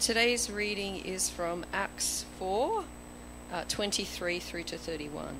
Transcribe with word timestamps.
Today's 0.00 0.50
reading 0.50 0.96
is 0.96 1.30
from 1.30 1.64
Acts 1.72 2.26
4 2.38 2.84
uh, 3.52 3.64
23 3.68 4.38
through 4.40 4.64
to 4.64 4.76
31. 4.76 5.36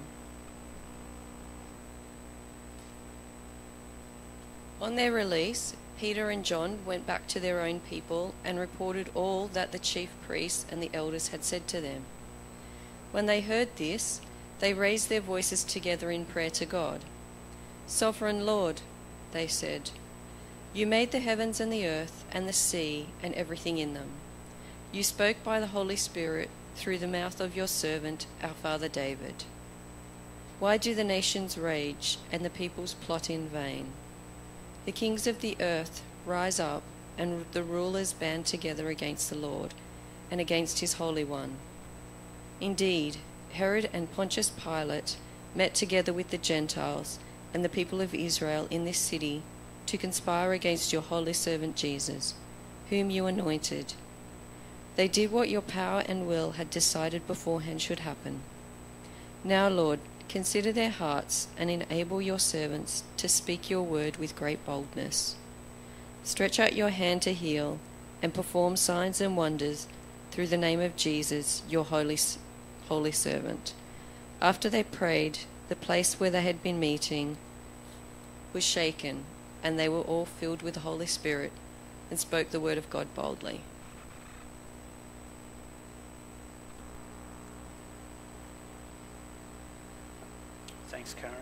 On 4.81 4.95
their 4.95 5.13
release, 5.13 5.75
Peter 5.99 6.31
and 6.31 6.45
John 6.45 6.79
went 6.87 7.07
back 7.07 7.27
to 7.29 7.41
their 7.41 7.61
own 7.61 7.81
people 7.81 8.33
and 8.45 8.59
reported 8.59 9.11
all 9.15 9.49
that 9.49 9.73
the 9.73 9.79
chief 9.79 10.11
priests 10.27 10.65
and 10.71 10.83
the 10.83 10.91
elders 10.95 11.29
had 11.29 11.45
said 11.45 11.67
to 11.69 11.81
them. 11.81 12.05
When 13.11 13.27
they 13.27 13.43
heard 13.43 13.77
this, 13.77 14.21
they 14.61 14.73
raised 14.73 15.09
their 15.09 15.21
voices 15.21 15.65
together 15.65 16.11
in 16.11 16.25
prayer 16.25 16.51
to 16.51 16.65
God. 16.65 17.01
Sovereign 17.87 18.47
Lord, 18.47 18.81
they 19.33 19.47
said, 19.47 19.91
you 20.73 20.87
made 20.87 21.13
the 21.13 21.21
heavens 21.21 21.61
and 21.61 21.73
the 21.73 21.87
earth 21.87 22.25
and 22.33 22.49
the 22.49 22.53
sea 22.53 23.09
and 23.23 23.35
everything 23.35 23.79
in 23.79 23.95
them. 23.95 24.09
You 24.95 25.03
spoke 25.03 25.43
by 25.43 25.59
the 25.59 25.67
Holy 25.67 25.97
Spirit 25.97 26.49
through 26.77 26.99
the 26.99 27.09
mouth 27.09 27.41
of 27.41 27.57
your 27.57 27.67
servant, 27.67 28.29
our 28.41 28.51
father 28.51 28.87
David. 28.87 29.43
Why 30.61 30.77
do 30.77 30.95
the 30.95 31.03
nations 31.03 31.59
rage 31.59 32.19
and 32.31 32.45
the 32.45 32.49
peoples 32.49 32.95
plot 32.95 33.29
in 33.29 33.49
vain? 33.49 33.89
The 34.87 34.93
kings 34.93 35.27
of 35.27 35.41
the 35.41 35.57
earth 35.59 36.05
rise 36.25 36.61
up, 36.61 36.85
and 37.19 37.45
the 37.51 37.65
rulers 37.65 38.13
band 38.13 38.47
together 38.47 38.89
against 38.89 39.31
the 39.31 39.37
Lord 39.37 39.75
and 40.31 40.41
against 40.41 40.79
his 40.79 40.93
Holy 40.93 41.25
One. 41.25 41.57
Indeed, 42.61 43.17
Herod 43.51 43.91
and 43.93 44.13
Pontius 44.13 44.51
Pilate 44.51 45.17
met 45.57 45.75
together 45.75 46.13
with 46.13 46.31
the 46.31 46.39
Gentiles 46.39 47.19
and 47.53 47.65
the 47.65 47.69
people 47.69 48.01
of 48.01 48.15
Israel 48.15 48.69
in 48.71 48.85
this 48.85 48.99
city 48.99 49.43
to 49.87 49.99
conspire 49.99 50.53
against 50.53 50.93
your 50.93 51.03
holy 51.03 51.33
servant 51.33 51.75
Jesus, 51.75 52.35
whom 52.91 53.11
you 53.11 53.27
anointed. 53.27 53.95
They 54.97 55.09
did 55.09 55.33
what 55.33 55.49
your 55.49 55.61
power 55.61 56.05
and 56.07 56.27
will 56.27 56.53
had 56.53 56.71
decided 56.71 57.27
beforehand 57.27 57.83
should 57.83 58.01
happen. 58.01 58.41
Now, 59.43 59.69
Lord, 59.69 59.99
consider 60.29 60.73
their 60.73 60.91
hearts 60.91 61.49
and 61.59 61.71
enable 61.71 62.23
your 62.23 62.39
servants 62.39 63.03
to 63.17 63.29
speak 63.29 63.69
your 63.69 63.83
word 63.83 64.17
with 64.17 64.37
great 64.37 64.65
boldness. 64.65 65.37
Stretch 66.23 66.59
out 66.59 66.77
your 66.77 66.91
hand 66.91 67.23
to 67.23 67.33
heal 67.33 67.79
and 68.23 68.33
perform 68.33 68.77
signs 68.77 69.21
and 69.21 69.37
wonders 69.37 69.87
through 70.31 70.47
the 70.47 70.57
name 70.57 70.81
of 70.81 70.97
Jesus, 70.97 71.63
your 71.69 71.85
holy, 71.85 72.19
holy 72.89 73.13
servant. 73.13 73.75
After 74.41 74.71
they 74.71 74.83
prayed, 74.83 75.41
the 75.69 75.77
place 75.77 76.19
where 76.19 76.31
they 76.31 76.43
had 76.43 76.63
been 76.63 76.81
meeting 76.81 77.37
was 78.53 78.65
shaken, 78.65 79.25
and 79.63 79.79
they 79.79 79.89
were 79.89 80.01
all 80.01 80.25
filled 80.25 80.63
with 80.63 80.75
the 80.75 80.81
Holy 80.81 81.07
Spirit 81.07 81.53
and 82.11 82.19
spoke 82.19 82.51
the 82.51 82.61
word 82.61 82.79
of 82.79 82.91
God 82.91 83.07
boldly. 83.15 83.61
Thanks, 90.89 91.15
Karen. 91.15 91.35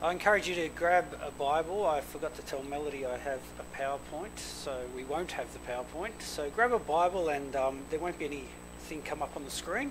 I 0.00 0.12
encourage 0.12 0.48
you 0.48 0.54
to 0.54 0.68
grab 0.68 1.18
a 1.26 1.32
Bible. 1.32 1.84
I 1.84 2.00
forgot 2.00 2.32
to 2.36 2.42
tell 2.42 2.62
Melody 2.62 3.04
I 3.04 3.18
have 3.18 3.40
a 3.58 3.76
PowerPoint, 3.76 4.38
so 4.38 4.82
we 4.94 5.02
won't 5.02 5.32
have 5.32 5.52
the 5.52 5.58
PowerPoint. 5.58 6.12
So 6.20 6.48
grab 6.50 6.72
a 6.72 6.78
Bible 6.78 7.30
and 7.30 7.56
um, 7.56 7.80
there 7.90 7.98
won't 7.98 8.16
be 8.16 8.26
anything 8.26 9.02
come 9.02 9.22
up 9.22 9.32
on 9.34 9.44
the 9.44 9.50
screen. 9.50 9.90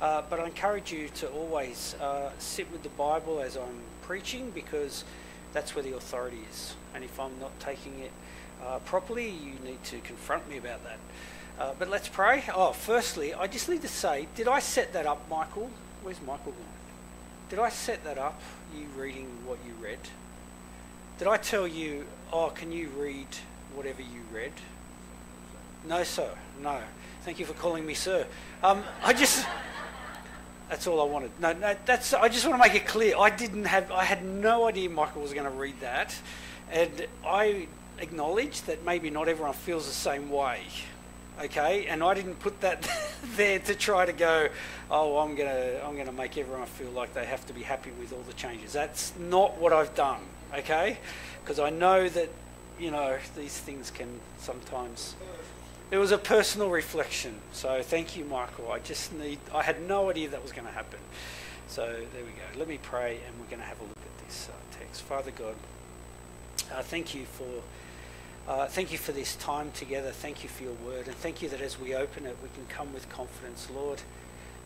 Uh, 0.00 0.22
but 0.30 0.40
I 0.40 0.46
encourage 0.46 0.90
you 0.90 1.10
to 1.16 1.28
always 1.28 1.94
uh, 2.00 2.30
sit 2.38 2.72
with 2.72 2.82
the 2.82 2.88
Bible 2.88 3.42
as 3.42 3.58
I'm 3.58 3.82
preaching 4.00 4.50
because 4.54 5.04
that's 5.52 5.74
where 5.74 5.84
the 5.84 5.96
authority 5.96 6.40
is. 6.50 6.74
And 6.94 7.04
if 7.04 7.20
I'm 7.20 7.38
not 7.38 7.60
taking 7.60 7.98
it 7.98 8.12
uh, 8.64 8.78
properly, 8.78 9.28
you 9.28 9.52
need 9.62 9.84
to 9.84 9.98
confront 9.98 10.48
me 10.48 10.56
about 10.56 10.82
that. 10.84 10.98
Uh, 11.58 11.74
but 11.78 11.90
let's 11.90 12.08
pray. 12.08 12.42
Oh, 12.54 12.72
firstly, 12.72 13.34
I 13.34 13.48
just 13.48 13.68
need 13.68 13.82
to 13.82 13.88
say, 13.88 14.28
did 14.34 14.48
I 14.48 14.60
set 14.60 14.94
that 14.94 15.04
up, 15.04 15.28
Michael? 15.28 15.68
Where's 16.02 16.22
Michael 16.22 16.52
gone? 16.52 16.66
Did 17.50 17.58
I 17.58 17.68
set 17.68 18.02
that 18.04 18.16
up, 18.16 18.40
you 18.78 18.86
reading 18.96 19.28
what 19.46 19.58
you 19.66 19.72
read? 19.82 19.98
Did 21.18 21.28
I 21.28 21.36
tell 21.36 21.66
you, 21.66 22.04
oh, 22.32 22.50
can 22.50 22.72
you 22.72 22.88
read 22.98 23.28
whatever 23.74 24.02
you 24.02 24.22
read? 24.32 24.52
No, 25.86 26.02
sir. 26.04 26.30
No. 26.60 26.78
Thank 27.22 27.38
you 27.38 27.46
for 27.46 27.52
calling 27.54 27.86
me 27.86 27.94
sir. 27.94 28.26
Um, 28.62 28.82
I 29.02 29.12
just. 29.12 29.46
That's 30.68 30.86
all 30.86 31.00
I 31.00 31.04
wanted. 31.04 31.30
No, 31.38 31.52
no, 31.52 31.76
that's. 31.84 32.14
I 32.14 32.28
just 32.28 32.46
want 32.46 32.62
to 32.62 32.68
make 32.68 32.74
it 32.76 32.86
clear. 32.86 33.16
I 33.16 33.30
didn't 33.30 33.64
have. 33.64 33.90
I 33.92 34.04
had 34.04 34.24
no 34.24 34.66
idea 34.66 34.88
Michael 34.88 35.22
was 35.22 35.32
going 35.32 35.44
to 35.44 35.50
read 35.50 35.78
that, 35.80 36.16
and 36.70 37.06
I 37.24 37.68
acknowledge 37.98 38.62
that 38.62 38.84
maybe 38.84 39.10
not 39.10 39.28
everyone 39.28 39.54
feels 39.54 39.86
the 39.86 39.92
same 39.92 40.30
way. 40.30 40.62
Okay, 41.40 41.86
and 41.86 42.02
I 42.02 42.14
didn't 42.14 42.40
put 42.40 42.60
that 42.60 42.88
there 43.36 43.58
to 43.60 43.74
try 43.74 44.06
to 44.06 44.12
go. 44.12 44.48
Oh, 44.92 45.18
I'm 45.18 45.34
gonna. 45.34 45.80
I'm 45.84 45.96
gonna 45.96 46.12
make 46.12 46.36
everyone 46.36 46.66
feel 46.66 46.90
like 46.90 47.14
they 47.14 47.24
have 47.24 47.44
to 47.46 47.52
be 47.52 47.62
happy 47.62 47.90
with 47.98 48.12
all 48.12 48.22
the 48.28 48.34
changes. 48.34 48.74
That's 48.74 49.12
not 49.18 49.58
what 49.58 49.72
I've 49.72 49.94
done. 49.94 50.20
Okay, 50.54 50.98
because 51.42 51.58
I 51.58 51.70
know 51.70 52.08
that 52.10 52.28
you 52.78 52.90
know 52.90 53.18
these 53.34 53.58
things 53.58 53.90
can 53.90 54.20
sometimes 54.38 55.14
it 55.92 55.98
was 55.98 56.10
a 56.10 56.16
personal 56.16 56.70
reflection. 56.70 57.34
So 57.52 57.82
thank 57.82 58.16
you, 58.16 58.24
Michael. 58.24 58.72
I 58.72 58.78
just 58.78 59.12
need, 59.12 59.38
I 59.54 59.62
had 59.62 59.86
no 59.86 60.08
idea 60.08 60.30
that 60.30 60.42
was 60.42 60.50
going 60.50 60.66
to 60.66 60.72
happen. 60.72 60.98
So 61.68 61.82
there 61.84 62.24
we 62.24 62.30
go. 62.30 62.58
Let 62.58 62.66
me 62.66 62.78
pray 62.82 63.20
and 63.26 63.38
we're 63.38 63.50
going 63.50 63.60
to 63.60 63.66
have 63.66 63.78
a 63.78 63.82
look 63.82 63.98
at 63.98 64.26
this 64.26 64.48
uh, 64.48 64.78
text. 64.78 65.02
Father 65.02 65.30
God, 65.32 65.54
uh, 66.74 66.82
thank 66.82 67.14
you 67.14 67.26
for. 67.26 67.62
Uh, 68.48 68.66
thank 68.66 68.90
you 68.90 68.98
for 68.98 69.12
this 69.12 69.36
time 69.36 69.70
together. 69.72 70.10
Thank 70.10 70.42
you 70.42 70.48
for 70.48 70.64
your 70.64 70.72
word. 70.84 71.06
And 71.06 71.14
thank 71.14 71.42
you 71.42 71.48
that 71.50 71.60
as 71.60 71.78
we 71.78 71.94
open 71.94 72.26
it, 72.26 72.36
we 72.42 72.48
can 72.54 72.66
come 72.66 72.92
with 72.92 73.08
confidence. 73.08 73.68
Lord, 73.72 74.02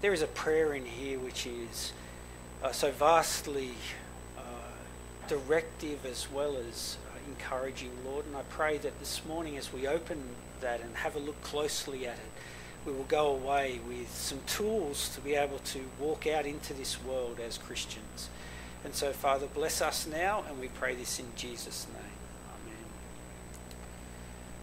there 0.00 0.12
is 0.12 0.22
a 0.22 0.26
prayer 0.26 0.74
in 0.74 0.84
here 0.84 1.18
which 1.18 1.46
is 1.46 1.92
uh, 2.62 2.72
so 2.72 2.90
vastly 2.90 3.70
uh, 4.36 4.40
directive 5.28 6.04
as 6.04 6.30
well 6.30 6.56
as 6.68 6.98
uh, 7.06 7.18
encouraging, 7.28 7.90
Lord. 8.04 8.26
And 8.26 8.36
I 8.36 8.42
pray 8.48 8.78
that 8.78 8.98
this 8.98 9.24
morning, 9.26 9.56
as 9.56 9.72
we 9.72 9.86
open 9.86 10.22
that 10.60 10.80
and 10.80 10.94
have 10.96 11.16
a 11.16 11.18
look 11.18 11.40
closely 11.42 12.06
at 12.06 12.14
it, 12.14 12.30
we 12.84 12.92
will 12.92 13.04
go 13.04 13.28
away 13.28 13.80
with 13.88 14.14
some 14.14 14.40
tools 14.46 15.08
to 15.14 15.20
be 15.20 15.34
able 15.34 15.58
to 15.58 15.80
walk 15.98 16.26
out 16.26 16.46
into 16.46 16.72
this 16.74 17.02
world 17.02 17.40
as 17.40 17.58
Christians. 17.58 18.28
And 18.84 18.94
so, 18.94 19.12
Father, 19.12 19.48
bless 19.52 19.80
us 19.82 20.06
now, 20.06 20.44
and 20.48 20.60
we 20.60 20.68
pray 20.68 20.94
this 20.94 21.18
in 21.18 21.26
Jesus' 21.34 21.86
name. 21.92 22.02
Amen. 22.48 22.84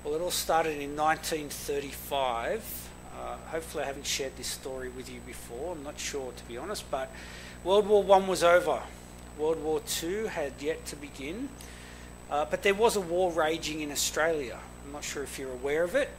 Well, 0.03 0.15
it 0.15 0.21
all 0.21 0.31
started 0.31 0.79
in 0.79 0.95
1935. 0.95 2.91
Uh, 3.19 3.35
hopefully, 3.47 3.83
I 3.83 3.87
haven't 3.87 4.05
shared 4.05 4.35
this 4.37 4.47
story 4.47 4.89
with 4.89 5.11
you 5.11 5.19
before. 5.25 5.73
I'm 5.73 5.83
not 5.83 5.99
sure, 5.99 6.31
to 6.31 6.43
be 6.45 6.57
honest, 6.57 6.89
but 6.89 7.11
World 7.63 7.87
War 7.87 8.03
One 8.03 8.27
was 8.27 8.43
over. 8.43 8.81
World 9.37 9.61
War 9.63 9.79
Two 9.81 10.25
had 10.25 10.53
yet 10.59 10.85
to 10.87 10.95
begin, 10.95 11.49
uh, 12.29 12.45
but 12.45 12.63
there 12.63 12.73
was 12.73 12.95
a 12.95 13.01
war 13.01 13.31
raging 13.31 13.81
in 13.81 13.91
Australia. 13.91 14.59
I'm 14.85 14.91
not 14.91 15.03
sure 15.03 15.23
if 15.23 15.39
you're 15.39 15.51
aware 15.51 15.83
of 15.83 15.95
it. 15.95 16.09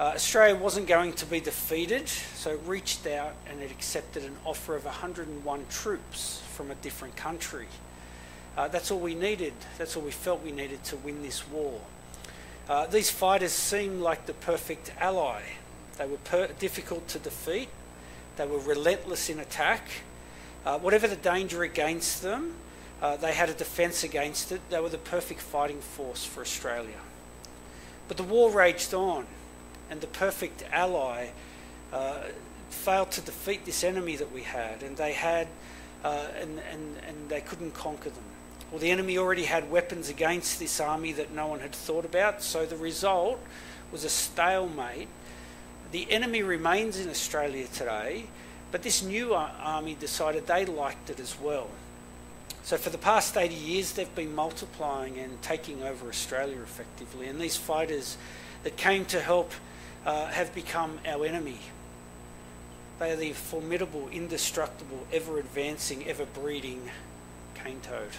Uh, 0.00 0.12
Australia 0.14 0.54
wasn't 0.54 0.86
going 0.86 1.12
to 1.14 1.26
be 1.26 1.40
defeated, 1.40 2.08
so 2.08 2.52
it 2.52 2.60
reached 2.66 3.04
out 3.08 3.34
and 3.50 3.60
it 3.60 3.72
accepted 3.72 4.22
an 4.22 4.36
offer 4.44 4.76
of 4.76 4.84
101 4.84 5.66
troops 5.68 6.40
from 6.52 6.70
a 6.70 6.74
different 6.76 7.16
country. 7.16 7.66
Uh, 8.56 8.68
that's 8.68 8.92
all 8.92 9.00
we 9.00 9.16
needed. 9.16 9.52
That's 9.76 9.96
all 9.96 10.02
we 10.02 10.12
felt 10.12 10.44
we 10.44 10.52
needed 10.52 10.84
to 10.84 10.96
win 10.98 11.22
this 11.22 11.48
war. 11.48 11.80
Uh, 12.68 12.86
these 12.86 13.10
fighters 13.10 13.52
seemed 13.52 14.00
like 14.00 14.26
the 14.26 14.34
perfect 14.34 14.92
ally. 15.00 15.42
They 15.98 16.06
were 16.06 16.16
per- 16.18 16.48
difficult 16.58 17.08
to 17.08 17.18
defeat. 17.18 17.68
They 18.36 18.46
were 18.46 18.58
relentless 18.58 19.28
in 19.28 19.40
attack. 19.40 19.82
Uh, 20.64 20.78
whatever 20.78 21.08
the 21.08 21.16
danger 21.16 21.62
against 21.64 22.22
them, 22.22 22.54
uh, 23.02 23.16
they 23.16 23.32
had 23.32 23.48
a 23.48 23.54
defence 23.54 24.04
against 24.04 24.52
it. 24.52 24.60
They 24.70 24.80
were 24.80 24.88
the 24.88 24.98
perfect 24.98 25.40
fighting 25.40 25.80
force 25.80 26.24
for 26.24 26.40
Australia. 26.40 27.00
But 28.06 28.16
the 28.16 28.22
war 28.22 28.50
raged 28.50 28.94
on, 28.94 29.26
and 29.90 30.00
the 30.00 30.06
perfect 30.06 30.64
ally 30.72 31.28
uh, 31.92 32.22
failed 32.70 33.10
to 33.12 33.20
defeat 33.20 33.64
this 33.64 33.82
enemy 33.84 34.16
that 34.16 34.32
we 34.32 34.42
had, 34.42 34.82
and 34.82 34.96
they 34.96 35.12
had, 35.12 35.48
uh, 36.04 36.26
and, 36.40 36.60
and, 36.70 36.96
and 37.06 37.28
they 37.28 37.40
couldn't 37.40 37.74
conquer 37.74 38.10
them. 38.10 38.24
Well, 38.70 38.80
the 38.80 38.90
enemy 38.90 39.16
already 39.16 39.44
had 39.44 39.70
weapons 39.70 40.10
against 40.10 40.58
this 40.58 40.80
army 40.80 41.12
that 41.12 41.32
no 41.32 41.46
one 41.46 41.60
had 41.60 41.72
thought 41.72 42.04
about, 42.04 42.42
so 42.42 42.66
the 42.66 42.76
result 42.76 43.40
was 43.90 44.04
a 44.04 44.10
stalemate. 44.10 45.08
The 45.90 46.10
enemy 46.10 46.42
remains 46.42 46.98
in 46.98 47.08
Australia 47.08 47.66
today, 47.66 48.26
but 48.70 48.82
this 48.82 49.02
new 49.02 49.34
army 49.34 49.96
decided 49.98 50.46
they 50.46 50.66
liked 50.66 51.08
it 51.08 51.18
as 51.18 51.38
well. 51.40 51.68
So 52.62 52.76
for 52.76 52.90
the 52.90 52.98
past 52.98 53.36
80 53.36 53.54
years, 53.54 53.92
they've 53.92 54.14
been 54.14 54.34
multiplying 54.34 55.18
and 55.18 55.40
taking 55.40 55.82
over 55.82 56.08
Australia 56.08 56.60
effectively. 56.60 57.26
And 57.28 57.40
these 57.40 57.56
fighters 57.56 58.18
that 58.62 58.76
came 58.76 59.06
to 59.06 59.20
help 59.20 59.52
uh, 60.04 60.26
have 60.26 60.54
become 60.54 60.98
our 61.06 61.24
enemy. 61.24 61.60
They 62.98 63.12
are 63.12 63.16
the 63.16 63.32
formidable, 63.32 64.08
indestructible, 64.10 65.06
ever 65.12 65.38
advancing, 65.38 66.06
ever 66.06 66.26
breeding 66.26 66.90
cane 67.54 67.80
toad. 67.80 68.10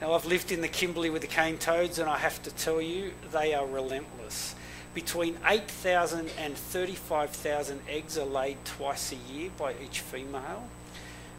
Now, 0.00 0.14
I've 0.14 0.24
lived 0.24 0.50
in 0.50 0.62
the 0.62 0.68
Kimberley 0.68 1.10
with 1.10 1.22
the 1.22 1.28
cane 1.28 1.58
toads, 1.58 1.98
and 1.98 2.08
I 2.08 2.18
have 2.18 2.42
to 2.44 2.50
tell 2.50 2.80
you, 2.80 3.12
they 3.30 3.54
are 3.54 3.66
relentless. 3.66 4.54
Between 4.94 5.38
8,000 5.46 6.30
and 6.38 6.54
35,000 6.54 7.80
eggs 7.88 8.18
are 8.18 8.26
laid 8.26 8.62
twice 8.64 9.12
a 9.12 9.32
year 9.32 9.50
by 9.56 9.74
each 9.82 10.00
female. 10.00 10.68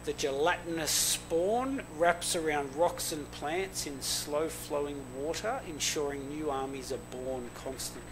The 0.06 0.14
gelatinous 0.14 0.92
spawn 0.92 1.84
wraps 1.98 2.36
around 2.36 2.76
rocks 2.76 3.12
and 3.12 3.30
plants 3.32 3.86
in 3.86 4.02
slow 4.02 4.50
flowing 4.50 5.02
water, 5.16 5.62
ensuring 5.68 6.30
new 6.30 6.50
armies 6.50 6.92
are 6.92 6.98
born 7.12 7.52
constantly. 7.54 8.10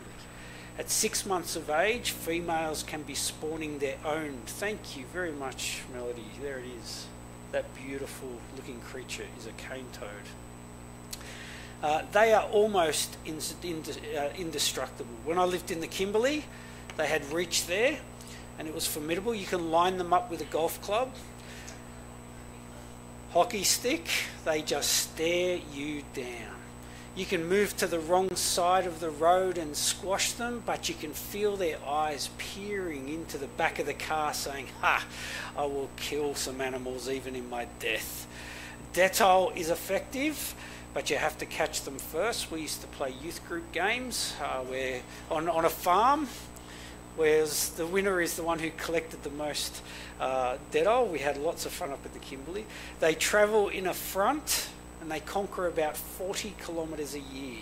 At 0.77 0.89
six 0.89 1.25
months 1.25 1.55
of 1.55 1.69
age, 1.69 2.11
females 2.11 2.83
can 2.83 3.01
be 3.01 3.15
spawning 3.15 3.79
their 3.79 3.97
own. 4.05 4.37
Thank 4.45 4.95
you 4.95 5.05
very 5.11 5.33
much, 5.33 5.81
Melody. 5.91 6.25
There 6.41 6.59
it 6.59 6.65
is. 6.79 7.07
That 7.51 7.65
beautiful 7.75 8.29
looking 8.55 8.79
creature 8.79 9.25
is 9.37 9.47
a 9.47 9.51
cane 9.51 9.87
toad. 9.91 10.07
Uh, 11.81 12.03
they 12.11 12.33
are 12.33 12.43
almost 12.49 13.17
uh, 13.25 14.29
indestructible. 14.37 15.15
When 15.25 15.37
I 15.37 15.45
lived 15.45 15.71
in 15.71 15.79
the 15.81 15.87
Kimberley, 15.87 16.45
they 16.97 17.07
had 17.07 17.25
reach 17.31 17.65
there 17.65 17.97
and 18.59 18.67
it 18.67 18.75
was 18.75 18.85
formidable. 18.85 19.33
You 19.33 19.45
can 19.45 19.71
line 19.71 19.97
them 19.97 20.13
up 20.13 20.29
with 20.29 20.41
a 20.41 20.45
golf 20.45 20.81
club 20.81 21.11
hockey 23.31 23.63
stick, 23.63 24.07
they 24.43 24.61
just 24.61 24.91
stare 24.91 25.59
you 25.73 26.03
down. 26.13 26.55
You 27.15 27.25
can 27.25 27.47
move 27.47 27.75
to 27.77 27.87
the 27.87 27.99
wrong 27.99 28.35
side 28.35 28.85
of 28.85 28.99
the 28.99 29.09
road 29.09 29.57
and 29.57 29.75
squash 29.75 30.33
them, 30.33 30.63
but 30.65 30.87
you 30.87 30.95
can 30.95 31.11
feel 31.11 31.55
their 31.57 31.77
eyes 31.85 32.29
peering 32.37 33.09
into 33.09 33.37
the 33.37 33.47
back 33.47 33.79
of 33.79 33.85
the 33.85 33.93
car 33.93 34.33
saying, 34.33 34.67
Ha, 34.81 35.05
I 35.57 35.65
will 35.65 35.89
kill 35.97 36.35
some 36.35 36.61
animals 36.61 37.09
even 37.09 37.35
in 37.35 37.49
my 37.49 37.67
death. 37.79 38.27
Dettol 38.93 39.55
is 39.55 39.69
effective, 39.69 40.55
but 40.93 41.09
you 41.09 41.17
have 41.17 41.37
to 41.37 41.45
catch 41.45 41.81
them 41.83 41.97
first. 41.97 42.51
We 42.51 42.61
used 42.61 42.81
to 42.81 42.87
play 42.87 43.13
youth 43.23 43.45
group 43.47 43.71
games 43.71 44.33
uh, 44.41 44.59
where 44.61 45.01
on, 45.29 45.47
on 45.49 45.65
a 45.65 45.69
farm 45.69 46.27
whereas 47.15 47.69
the 47.71 47.85
winner 47.85 48.21
is 48.21 48.35
the 48.35 48.43
one 48.43 48.59
who 48.59 48.71
collected 48.77 49.23
the 49.23 49.29
most 49.31 49.81
uh, 50.19 50.57
Dettol. 50.71 51.09
We 51.09 51.19
had 51.19 51.37
lots 51.37 51.65
of 51.65 51.71
fun 51.71 51.91
up 51.91 52.05
at 52.05 52.13
the 52.13 52.19
Kimberley. 52.19 52.65
They 52.99 53.15
travel 53.15 53.69
in 53.69 53.87
a 53.87 53.93
front 53.93 54.69
and 55.01 55.11
they 55.11 55.19
conquer 55.19 55.67
about 55.67 55.97
40 55.97 56.55
kilometres 56.65 57.15
a 57.15 57.19
year. 57.19 57.59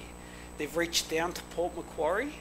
They've 0.58 0.76
reached 0.76 1.10
down 1.10 1.34
to 1.34 1.42
Port 1.44 1.76
Macquarie 1.76 2.34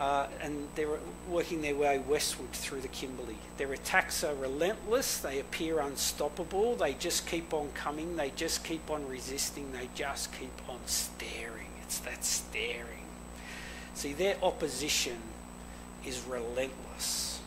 uh, 0.00 0.26
and 0.40 0.66
they're 0.74 0.98
working 1.28 1.60
their 1.60 1.76
way 1.76 1.98
westward 1.98 2.50
through 2.52 2.80
the 2.80 2.88
Kimberley. 2.88 3.36
Their 3.58 3.74
attacks 3.74 4.24
are 4.24 4.34
relentless, 4.34 5.18
they 5.18 5.38
appear 5.38 5.78
unstoppable, 5.78 6.74
they 6.74 6.94
just 6.94 7.26
keep 7.26 7.52
on 7.52 7.68
coming, 7.74 8.16
they 8.16 8.32
just 8.34 8.64
keep 8.64 8.90
on 8.90 9.06
resisting, 9.06 9.72
they 9.72 9.90
just 9.94 10.32
keep 10.32 10.58
on 10.70 10.78
staring. 10.86 11.68
It's 11.82 11.98
that 11.98 12.24
staring. 12.24 13.04
See, 13.92 14.14
their 14.14 14.36
opposition 14.42 15.18
is 16.06 16.22
relentless. 16.26 17.40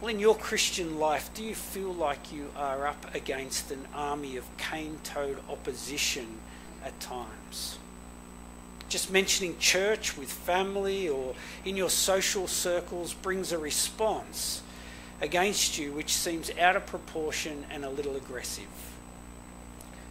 Well, 0.00 0.08
in 0.08 0.20
your 0.20 0.34
Christian 0.34 0.98
life, 0.98 1.30
do 1.34 1.44
you 1.44 1.54
feel 1.54 1.92
like 1.92 2.32
you 2.32 2.50
are 2.56 2.86
up 2.86 3.14
against 3.14 3.70
an 3.70 3.86
army 3.94 4.38
of 4.38 4.56
cane 4.56 4.98
toad 5.04 5.38
opposition 5.50 6.38
at 6.82 6.98
times? 6.98 7.78
Just 8.92 9.10
mentioning 9.10 9.56
church 9.58 10.18
with 10.18 10.30
family 10.30 11.08
or 11.08 11.34
in 11.64 11.78
your 11.78 11.88
social 11.88 12.46
circles 12.46 13.14
brings 13.14 13.50
a 13.50 13.56
response 13.56 14.60
against 15.22 15.78
you 15.78 15.94
which 15.94 16.12
seems 16.12 16.50
out 16.58 16.76
of 16.76 16.84
proportion 16.84 17.64
and 17.70 17.86
a 17.86 17.88
little 17.88 18.16
aggressive. 18.16 18.66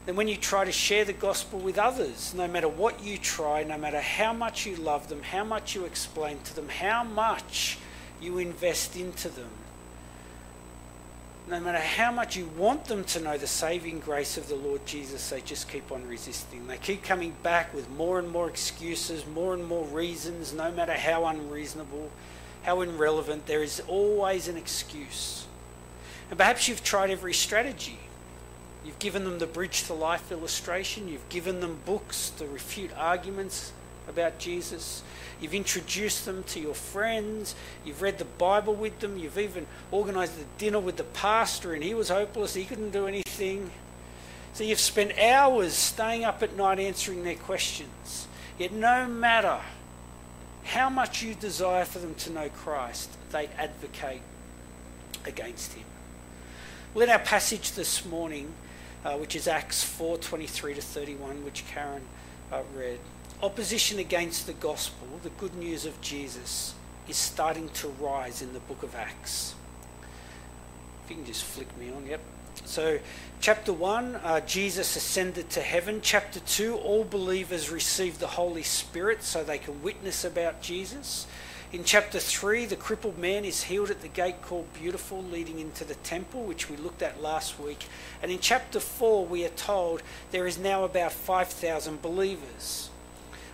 Then, 0.07 0.16
when 0.16 0.28
you 0.28 0.36
try 0.36 0.66
to 0.66 0.72
share 0.72 1.06
the 1.06 1.13
gospel 1.13 1.60
with 1.60 1.78
others, 1.78 2.33
no 2.33 2.48
matter 2.48 2.68
what 2.68 3.04
you 3.04 3.19
try, 3.19 3.63
no 3.63 3.78
matter 3.78 4.01
how 4.01 4.33
much 4.33 4.66
you 4.66 4.75
love 4.78 5.10
them, 5.10 5.22
how 5.22 5.44
much 5.44 5.75
you 5.75 5.86
explain 5.86 6.39
to 6.45 6.56
them, 6.56 6.68
how 6.68 7.04
much 7.04 7.78
you 8.19 8.39
invest 8.39 8.95
into 8.95 9.30
them, 9.30 9.51
no 11.51 11.59
matter 11.59 11.80
how 11.80 12.13
much 12.13 12.38
you 12.38 12.45
want 12.57 12.86
them 12.86 13.03
to 13.03 13.19
know 13.19 13.38
the 13.38 13.45
saving 13.45 14.00
grace 14.00 14.38
of 14.38 14.48
the 14.48 14.56
Lord 14.56 14.86
Jesus, 14.86 15.30
they 15.30 15.42
just 15.42 15.68
keep 15.68 15.92
on 15.92 16.07
resisting. 16.07 16.65
They 16.65 16.77
keep 16.77 17.03
coming 17.03 17.36
back 17.44 17.74
with 17.74 17.89
more 17.89 18.19
and 18.19 18.30
more 18.30 18.48
excuses, 18.48 19.25
more 19.27 19.53
and 19.53 19.65
more 19.65 19.83
reasons, 19.88 20.53
no 20.53 20.71
matter 20.71 20.94
how 20.94 21.25
unreasonable, 21.25 22.09
how 22.63 22.80
irrelevant, 22.80 23.48
there 23.48 23.62
is 23.62 23.81
always 23.89 24.48
an 24.48 24.56
excuse. 24.56 25.45
And 26.30 26.39
perhaps 26.39 26.69
you've 26.69 26.86
tried 26.86 27.09
every 27.09 27.33
strategy. 27.33 28.00
You've 28.86 29.00
given 29.00 29.25
them 29.25 29.38
the 29.38 29.45
bridge 29.45 29.83
to 29.83 29.94
life 29.94 30.31
illustration. 30.31 31.09
You've 31.09 31.27
given 31.27 31.59
them 31.59 31.81
books 31.86 32.30
to 32.38 32.47
refute 32.47 32.92
arguments 32.95 33.74
about 34.11 34.37
Jesus. 34.37 35.01
You've 35.41 35.55
introduced 35.55 36.25
them 36.25 36.43
to 36.43 36.59
your 36.59 36.75
friends. 36.75 37.55
You've 37.83 38.03
read 38.03 38.19
the 38.19 38.25
Bible 38.25 38.75
with 38.75 38.99
them. 38.99 39.17
You've 39.17 39.39
even 39.39 39.65
organised 39.91 40.33
a 40.39 40.43
dinner 40.59 40.79
with 40.79 40.97
the 40.97 41.03
pastor, 41.03 41.73
and 41.73 41.83
he 41.83 41.95
was 41.95 42.09
hopeless. 42.09 42.53
He 42.53 42.65
couldn't 42.65 42.91
do 42.91 43.07
anything. 43.07 43.71
So 44.53 44.63
you've 44.63 44.79
spent 44.79 45.17
hours 45.17 45.73
staying 45.73 46.25
up 46.25 46.43
at 46.43 46.55
night 46.55 46.79
answering 46.79 47.23
their 47.23 47.35
questions. 47.35 48.27
Yet, 48.59 48.71
no 48.71 49.07
matter 49.07 49.59
how 50.63 50.89
much 50.89 51.23
you 51.23 51.33
desire 51.33 51.85
for 51.85 51.99
them 51.99 52.13
to 52.15 52.31
know 52.31 52.49
Christ, 52.49 53.09
they 53.31 53.47
advocate 53.57 54.21
against 55.25 55.73
him. 55.73 55.85
In 56.95 57.09
our 57.09 57.19
passage 57.19 57.71
this 57.71 58.05
morning, 58.05 58.53
uh, 59.03 59.17
which 59.17 59.35
is 59.35 59.47
Acts 59.47 59.83
4 59.83 60.17
23 60.17 60.75
to 60.75 60.81
31, 60.81 61.43
which 61.43 61.65
Karen 61.67 62.03
uh, 62.51 62.61
read. 62.75 62.99
Opposition 63.43 63.97
against 63.97 64.45
the 64.45 64.53
gospel, 64.53 65.07
the 65.23 65.29
good 65.31 65.55
news 65.55 65.88
of 65.88 65.99
Jesus, 65.99 66.75
is 67.09 67.17
starting 67.17 67.69
to 67.69 67.88
rise 67.99 68.43
in 68.43 68.53
the 68.53 68.59
book 68.59 68.83
of 68.83 68.93
Acts. 68.93 69.55
If 71.03 71.09
you 71.09 71.15
can 71.15 71.25
just 71.25 71.43
flick 71.43 71.75
me 71.79 71.89
on, 71.89 72.05
yep. 72.05 72.21
So, 72.65 72.99
chapter 73.39 73.73
1, 73.73 74.15
uh, 74.17 74.41
Jesus 74.41 74.95
ascended 74.95 75.49
to 75.49 75.61
heaven. 75.61 76.01
Chapter 76.03 76.39
2, 76.39 76.75
all 76.75 77.03
believers 77.03 77.71
receive 77.71 78.19
the 78.19 78.27
Holy 78.27 78.61
Spirit 78.61 79.23
so 79.23 79.44
they 79.44 79.57
can 79.57 79.81
witness 79.81 80.23
about 80.23 80.61
Jesus. 80.61 81.25
In 81.73 81.83
chapter 81.83 82.19
3, 82.19 82.65
the 82.65 82.75
crippled 82.75 83.17
man 83.17 83.44
is 83.44 83.63
healed 83.63 83.89
at 83.89 84.03
the 84.03 84.07
gate 84.07 84.44
called 84.44 84.71
Beautiful, 84.73 85.23
leading 85.23 85.57
into 85.57 85.83
the 85.83 85.95
temple, 85.95 86.44
which 86.44 86.69
we 86.69 86.77
looked 86.77 87.01
at 87.01 87.23
last 87.23 87.59
week. 87.59 87.87
And 88.21 88.31
in 88.31 88.37
chapter 88.37 88.79
4, 88.79 89.25
we 89.25 89.44
are 89.45 89.49
told 89.49 90.03
there 90.29 90.45
is 90.45 90.59
now 90.59 90.83
about 90.83 91.11
5,000 91.11 92.03
believers. 92.03 92.90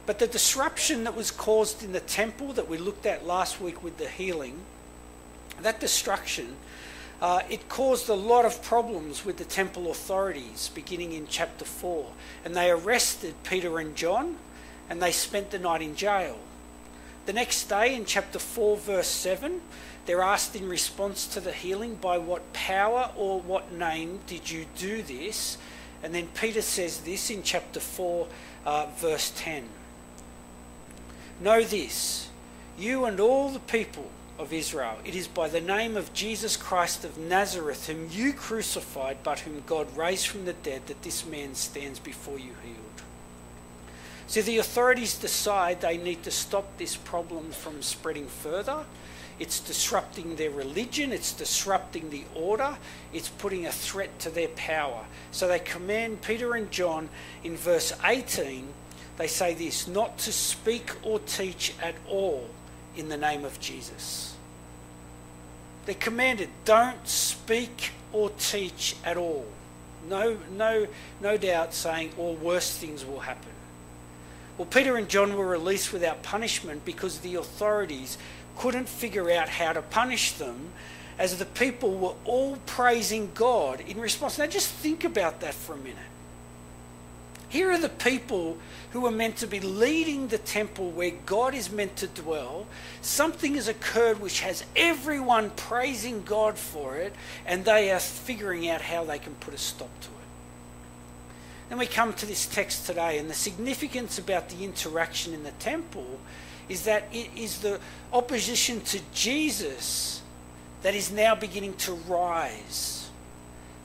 But 0.07 0.19
the 0.19 0.27
disruption 0.27 1.03
that 1.03 1.15
was 1.17 1.31
caused 1.31 1.83
in 1.83 1.91
the 1.91 1.99
temple 1.99 2.53
that 2.53 2.69
we 2.69 2.77
looked 2.77 3.05
at 3.05 3.27
last 3.27 3.59
week 3.59 3.83
with 3.83 3.97
the 3.97 4.07
healing, 4.07 4.61
that 5.61 5.81
destruction, 5.81 6.55
uh, 7.21 7.41
it 7.49 7.67
caused 7.67 8.07
a 8.07 8.13
lot 8.13 8.45
of 8.45 8.63
problems 8.63 9.25
with 9.25 9.35
the 9.35 9.43
temple 9.43 9.91
authorities 9.91 10.71
beginning 10.73 11.11
in 11.11 11.27
chapter 11.27 11.65
4. 11.65 12.07
And 12.45 12.55
they 12.55 12.71
arrested 12.71 13.35
Peter 13.43 13.79
and 13.79 13.97
John 13.97 14.37
and 14.89 15.01
they 15.01 15.11
spent 15.11 15.51
the 15.51 15.59
night 15.59 15.81
in 15.81 15.93
jail. 15.93 16.37
The 17.25 17.33
next 17.33 17.65
day, 17.65 17.93
in 17.93 18.05
chapter 18.05 18.39
4, 18.39 18.77
verse 18.77 19.07
7, 19.07 19.59
they're 20.05 20.21
asked 20.21 20.55
in 20.55 20.69
response 20.69 21.27
to 21.27 21.41
the 21.41 21.51
healing, 21.51 21.95
By 21.95 22.17
what 22.17 22.53
power 22.53 23.11
or 23.17 23.41
what 23.41 23.73
name 23.73 24.21
did 24.25 24.49
you 24.49 24.65
do 24.77 25.01
this? 25.01 25.57
And 26.01 26.15
then 26.15 26.27
Peter 26.27 26.61
says 26.61 27.01
this 27.01 27.29
in 27.29 27.43
chapter 27.43 27.81
4, 27.81 28.27
uh, 28.65 28.85
verse 28.95 29.33
10. 29.35 29.67
Know 31.39 31.63
this, 31.63 32.29
you 32.79 33.05
and 33.05 33.19
all 33.19 33.49
the 33.49 33.59
people 33.59 34.09
of 34.39 34.51
Israel, 34.51 34.97
it 35.05 35.13
is 35.13 35.27
by 35.27 35.49
the 35.49 35.61
name 35.61 35.95
of 35.95 36.13
Jesus 36.13 36.57
Christ 36.57 37.03
of 37.05 37.17
Nazareth, 37.17 37.87
whom 37.87 38.09
you 38.11 38.33
crucified, 38.33 39.17
but 39.23 39.39
whom 39.39 39.61
God 39.67 39.95
raised 39.95 40.27
from 40.27 40.45
the 40.45 40.53
dead, 40.53 40.87
that 40.87 41.03
this 41.03 41.25
man 41.25 41.53
stands 41.53 41.99
before 41.99 42.39
you 42.39 42.53
healed. 42.63 43.03
So 44.25 44.41
the 44.41 44.57
authorities 44.57 45.15
decide 45.15 45.81
they 45.81 45.97
need 45.97 46.23
to 46.23 46.31
stop 46.31 46.77
this 46.77 46.95
problem 46.95 47.51
from 47.51 47.81
spreading 47.81 48.27
further. 48.27 48.83
It's 49.39 49.59
disrupting 49.59 50.35
their 50.35 50.49
religion, 50.49 51.13
it's 51.13 51.31
disrupting 51.31 52.09
the 52.09 52.23
order, 52.33 52.77
it's 53.13 53.29
putting 53.29 53.67
a 53.67 53.71
threat 53.71 54.17
to 54.19 54.31
their 54.31 54.49
power. 54.49 55.05
So 55.31 55.47
they 55.47 55.59
command 55.59 56.23
Peter 56.23 56.55
and 56.55 56.71
John 56.71 57.09
in 57.43 57.55
verse 57.55 57.93
18, 58.03 58.67
they 59.17 59.27
say 59.27 59.53
this 59.53 59.87
not 59.87 60.17
to 60.19 60.31
speak 60.31 60.91
or 61.03 61.19
teach 61.19 61.73
at 61.81 61.95
all 62.07 62.47
in 62.95 63.09
the 63.09 63.17
name 63.17 63.45
of 63.45 63.59
Jesus. 63.59 64.35
They're 65.85 65.95
commanded, 65.95 66.49
don't 66.65 67.07
speak 67.07 67.91
or 68.13 68.29
teach 68.31 68.95
at 69.03 69.17
all. 69.17 69.45
No, 70.09 70.37
no, 70.51 70.87
no 71.21 71.37
doubt 71.37 71.73
saying 71.73 72.11
all 72.17 72.35
worse 72.35 72.77
things 72.77 73.05
will 73.05 73.19
happen. 73.19 73.51
Well, 74.57 74.67
Peter 74.67 74.97
and 74.97 75.07
John 75.07 75.35
were 75.35 75.47
released 75.47 75.93
without 75.93 76.23
punishment 76.23 76.83
because 76.85 77.19
the 77.19 77.35
authorities 77.35 78.17
couldn't 78.57 78.89
figure 78.89 79.29
out 79.31 79.49
how 79.49 79.73
to 79.73 79.81
punish 79.81 80.33
them 80.33 80.71
as 81.19 81.37
the 81.37 81.45
people 81.45 81.95
were 81.95 82.15
all 82.25 82.57
praising 82.65 83.31
God 83.33 83.81
in 83.81 83.99
response. 83.99 84.37
Now, 84.37 84.47
just 84.47 84.69
think 84.69 85.03
about 85.03 85.41
that 85.41 85.53
for 85.53 85.73
a 85.73 85.77
minute. 85.77 85.97
Here 87.49 87.71
are 87.71 87.77
the 87.77 87.89
people 87.89 88.57
who 88.91 89.05
are 89.05 89.11
meant 89.11 89.37
to 89.37 89.47
be 89.47 89.59
leading 89.59 90.27
the 90.27 90.37
temple 90.37 90.91
where 90.91 91.11
God 91.25 91.53
is 91.53 91.71
meant 91.71 91.95
to 91.97 92.07
dwell. 92.07 92.67
Something 93.01 93.55
has 93.55 93.69
occurred 93.69 94.19
which 94.19 94.41
has 94.41 94.65
everyone 94.75 95.51
praising 95.51 96.23
God 96.23 96.57
for 96.57 96.97
it, 96.97 97.13
and 97.45 97.63
they 97.63 97.91
are 97.91 97.99
figuring 97.99 98.69
out 98.69 98.81
how 98.81 99.05
they 99.05 99.19
can 99.19 99.35
put 99.35 99.53
a 99.53 99.57
stop 99.57 99.97
to 100.01 100.07
it. 100.07 100.13
Then 101.69 101.77
we 101.77 101.85
come 101.85 102.13
to 102.13 102.25
this 102.25 102.45
text 102.45 102.85
today, 102.85 103.17
and 103.17 103.29
the 103.29 103.33
significance 103.33 104.17
about 104.17 104.49
the 104.49 104.65
interaction 104.65 105.33
in 105.33 105.43
the 105.43 105.51
temple 105.51 106.19
is 106.67 106.83
that 106.83 107.07
it 107.13 107.29
is 107.35 107.59
the 107.59 107.79
opposition 108.11 108.81
to 108.81 108.99
Jesus 109.13 110.21
that 110.81 110.95
is 110.95 111.11
now 111.11 111.33
beginning 111.33 111.73
to 111.75 111.93
rise. 111.93 113.06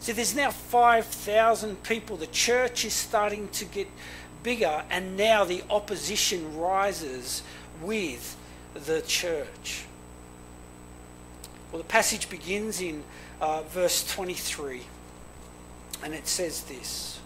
See, 0.02 0.10
there's 0.10 0.34
now 0.34 0.50
5,000 0.50 1.80
people. 1.84 2.16
The 2.16 2.26
church 2.26 2.84
is 2.84 2.92
starting 2.92 3.48
to 3.50 3.64
get 3.64 3.86
bigger, 4.42 4.82
and 4.90 5.16
now 5.16 5.44
the 5.44 5.62
opposition 5.70 6.58
rises 6.58 7.44
with 7.80 8.36
the 8.74 9.02
church. 9.02 9.84
Well, 11.70 11.80
the 11.80 11.86
passage 11.86 12.28
begins 12.28 12.80
in 12.80 13.04
uh, 13.40 13.62
verse 13.62 14.04
23, 14.12 14.82
and 16.02 16.14
it 16.14 16.26
says 16.26 16.62
this. 16.64 17.20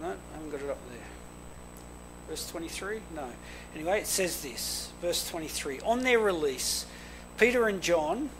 No, 0.00 0.08
I 0.08 0.34
haven't 0.34 0.50
got 0.50 0.62
it 0.62 0.70
up 0.70 0.80
there. 0.90 0.98
Verse 2.28 2.50
23? 2.50 2.98
No. 3.14 3.28
Anyway, 3.76 4.00
it 4.00 4.08
says 4.08 4.42
this. 4.42 4.90
Verse 5.00 5.30
23. 5.30 5.78
On 5.82 6.00
their 6.00 6.18
release, 6.18 6.86
Peter 7.36 7.68
and 7.68 7.80
John 7.80 8.30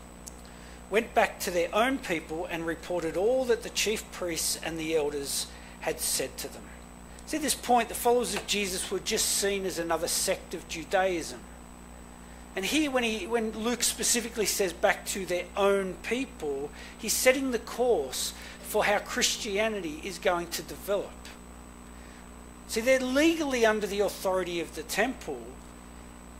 went 0.90 1.14
back 1.14 1.38
to 1.40 1.50
their 1.50 1.74
own 1.74 1.98
people 1.98 2.46
and 2.46 2.66
reported 2.66 3.16
all 3.16 3.44
that 3.46 3.62
the 3.62 3.70
chief 3.70 4.10
priests 4.12 4.58
and 4.64 4.78
the 4.78 4.96
elders 4.96 5.46
had 5.80 6.00
said 6.00 6.36
to 6.38 6.48
them. 6.48 6.62
See, 7.26 7.36
at 7.36 7.42
this 7.42 7.54
point, 7.54 7.88
the 7.88 7.94
followers 7.94 8.34
of 8.34 8.46
Jesus 8.46 8.90
were 8.90 9.00
just 9.00 9.26
seen 9.26 9.66
as 9.66 9.78
another 9.78 10.08
sect 10.08 10.54
of 10.54 10.66
Judaism. 10.68 11.40
And 12.56 12.64
here, 12.64 12.90
when, 12.90 13.04
he, 13.04 13.26
when 13.26 13.52
Luke 13.52 13.82
specifically 13.82 14.46
says 14.46 14.72
back 14.72 15.04
to 15.06 15.26
their 15.26 15.44
own 15.56 15.94
people, 16.02 16.70
he's 16.98 17.12
setting 17.12 17.50
the 17.50 17.58
course 17.58 18.32
for 18.62 18.84
how 18.84 18.98
Christianity 18.98 20.00
is 20.02 20.18
going 20.18 20.48
to 20.48 20.62
develop. 20.62 21.12
See, 22.66 22.80
they're 22.80 22.98
legally 22.98 23.64
under 23.64 23.86
the 23.86 24.00
authority 24.00 24.60
of 24.60 24.74
the 24.74 24.82
temple, 24.82 25.40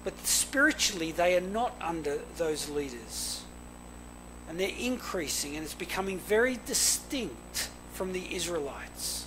but 0.05 0.19
spiritually 0.26 1.12
they 1.12 1.37
are 1.37 1.43
not 1.43 1.75
under 1.81 2.21
those 2.37 2.69
leaders. 2.69 3.43
And 4.49 4.59
they're 4.59 4.71
increasing, 4.78 5.57
and 5.57 5.64
it's 5.64 5.75
becoming 5.75 6.19
very 6.19 6.59
distinct 6.67 7.69
from 7.93 8.12
the 8.12 8.35
Israelites. 8.35 9.26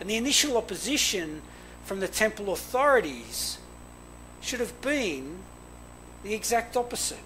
And 0.00 0.10
the 0.10 0.16
initial 0.16 0.56
opposition 0.56 1.42
from 1.84 2.00
the 2.00 2.08
temple 2.08 2.52
authorities 2.52 3.58
should 4.40 4.60
have 4.60 4.80
been 4.80 5.38
the 6.22 6.34
exact 6.34 6.76
opposite. 6.76 7.18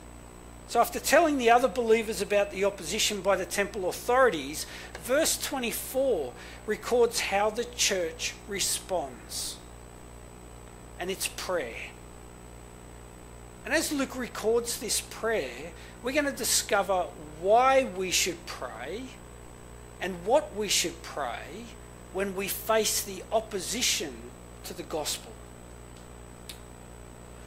So, 0.68 0.80
after 0.80 1.00
telling 1.00 1.38
the 1.38 1.50
other 1.50 1.66
believers 1.66 2.22
about 2.22 2.52
the 2.52 2.64
opposition 2.64 3.22
by 3.22 3.36
the 3.36 3.44
temple 3.44 3.88
authorities, 3.88 4.66
verse 5.02 5.36
24 5.42 6.32
records 6.66 7.18
how 7.18 7.50
the 7.50 7.64
church 7.64 8.34
responds. 8.46 9.56
And 11.00 11.10
it's 11.10 11.28
prayer. 11.28 11.90
And 13.70 13.78
as 13.78 13.92
Luke 13.92 14.18
records 14.18 14.80
this 14.80 15.00
prayer, 15.00 15.70
we're 16.02 16.10
going 16.10 16.24
to 16.24 16.32
discover 16.32 17.06
why 17.40 17.84
we 17.84 18.10
should 18.10 18.44
pray 18.44 19.04
and 20.00 20.26
what 20.26 20.56
we 20.56 20.66
should 20.66 21.00
pray 21.04 21.66
when 22.12 22.34
we 22.34 22.48
face 22.48 23.04
the 23.04 23.22
opposition 23.30 24.12
to 24.64 24.74
the 24.74 24.82
gospel. 24.82 25.30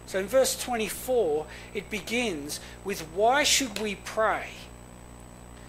So 0.05 0.17
in 0.17 0.27
verse 0.27 0.57
24, 0.63 1.45
it 1.73 1.89
begins 1.89 2.61
with 2.85 3.01
why 3.13 3.43
should 3.43 3.79
we 3.79 3.95
pray? 3.95 4.47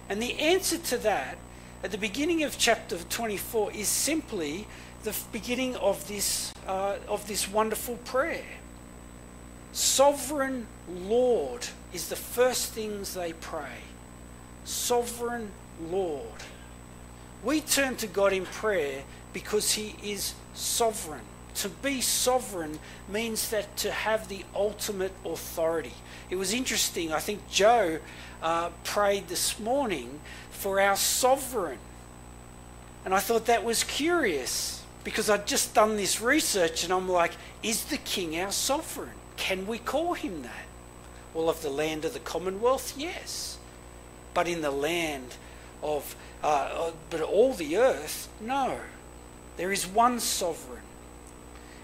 And 0.08 0.23
the 0.23 0.38
answer 0.38 0.78
to 0.78 0.99
that 0.99 1.37
at 1.82 1.90
the 1.90 1.99
beginning 1.99 2.44
of 2.44 2.56
chapter 2.56 2.96
24 2.96 3.73
is 3.73 3.88
simply 3.88 4.68
the 5.02 5.16
beginning 5.32 5.75
of 5.75 6.06
this, 6.06 6.54
uh, 6.68 6.99
of 7.08 7.26
this 7.26 7.49
wonderful 7.49 7.96
prayer. 8.04 8.44
Sovereign 9.75 10.69
Lord 10.88 11.66
is 11.93 12.09
the 12.09 12.14
first 12.14 12.73
things 12.73 13.14
they 13.14 13.33
pray. 13.33 13.83
Sovereign 14.64 15.50
Lord. 15.90 16.45
We 17.43 17.61
turn 17.61 17.97
to 17.97 18.07
God 18.07 18.33
in 18.33 18.47
prayer 18.47 19.02
because 19.33 19.73
He 19.73 19.97
is 20.00 20.35
sovereign. 20.54 21.25
To 21.57 21.69
be 21.69 22.00
sovereign 22.00 22.78
means 23.09 23.50
that 23.50 23.76
to 23.78 23.90
have 23.90 24.28
the 24.28 24.45
ultimate 24.54 25.12
authority. 25.25 25.95
It 26.31 26.37
was 26.37 26.54
interesting. 26.54 27.12
I 27.12 27.19
think 27.19 27.49
Joe 27.50 27.99
uh, 28.43 28.71
prayed 28.85 29.26
this 29.26 29.59
morning 29.59 30.21
for 30.50 30.81
our 30.81 30.95
sovereign. 30.95 31.78
And 33.04 33.12
I 33.12 33.19
thought 33.19 33.47
that 33.47 33.64
was 33.64 33.83
curious 33.83 34.85
because 35.02 35.28
I'd 35.28 35.49
just 35.49 35.75
done 35.75 35.97
this 35.97 36.21
research 36.21 36.85
and 36.85 36.93
I'm 36.93 37.09
like, 37.09 37.33
is 37.64 37.87
the 37.87 37.99
king 37.99 38.38
our 38.40 38.52
sovereign? 38.52 39.11
Can 39.44 39.66
we 39.66 39.76
call 39.76 40.14
him 40.14 40.40
that? 40.40 40.66
Well, 41.34 41.50
of 41.50 41.60
the 41.60 41.68
land 41.68 42.06
of 42.06 42.14
the 42.14 42.18
Commonwealth, 42.18 42.94
yes. 42.96 43.58
But 44.32 44.48
in 44.48 44.62
the 44.62 44.70
land 44.70 45.36
of 45.82 46.16
uh, 46.42 46.46
uh, 46.46 46.90
but 47.10 47.20
all 47.20 47.52
the 47.52 47.76
earth, 47.76 48.30
no. 48.40 48.78
There 49.58 49.70
is 49.70 49.86
one 49.86 50.18
sovereign. 50.18 50.80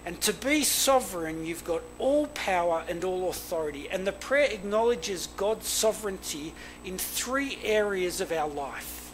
And 0.07 0.19
to 0.21 0.33
be 0.33 0.63
sovereign, 0.63 1.45
you've 1.45 1.63
got 1.63 1.83
all 1.99 2.25
power 2.33 2.83
and 2.89 3.03
all 3.03 3.29
authority. 3.29 3.87
And 3.87 4.07
the 4.07 4.11
prayer 4.11 4.49
acknowledges 4.49 5.27
God's 5.37 5.67
sovereignty 5.67 6.55
in 6.83 6.97
three 6.97 7.59
areas 7.63 8.21
of 8.21 8.31
our 8.31 8.49
life. 8.49 9.13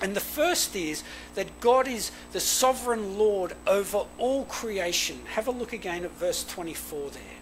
And 0.00 0.16
the 0.16 0.20
first 0.20 0.74
is 0.74 1.04
that 1.36 1.60
God 1.60 1.86
is 1.86 2.10
the 2.32 2.40
sovereign 2.40 3.16
Lord 3.16 3.54
over 3.68 4.04
all 4.18 4.46
creation. 4.46 5.20
Have 5.26 5.46
a 5.46 5.52
look 5.52 5.72
again 5.72 6.04
at 6.04 6.10
verse 6.10 6.44
24 6.44 7.10
there. 7.10 7.35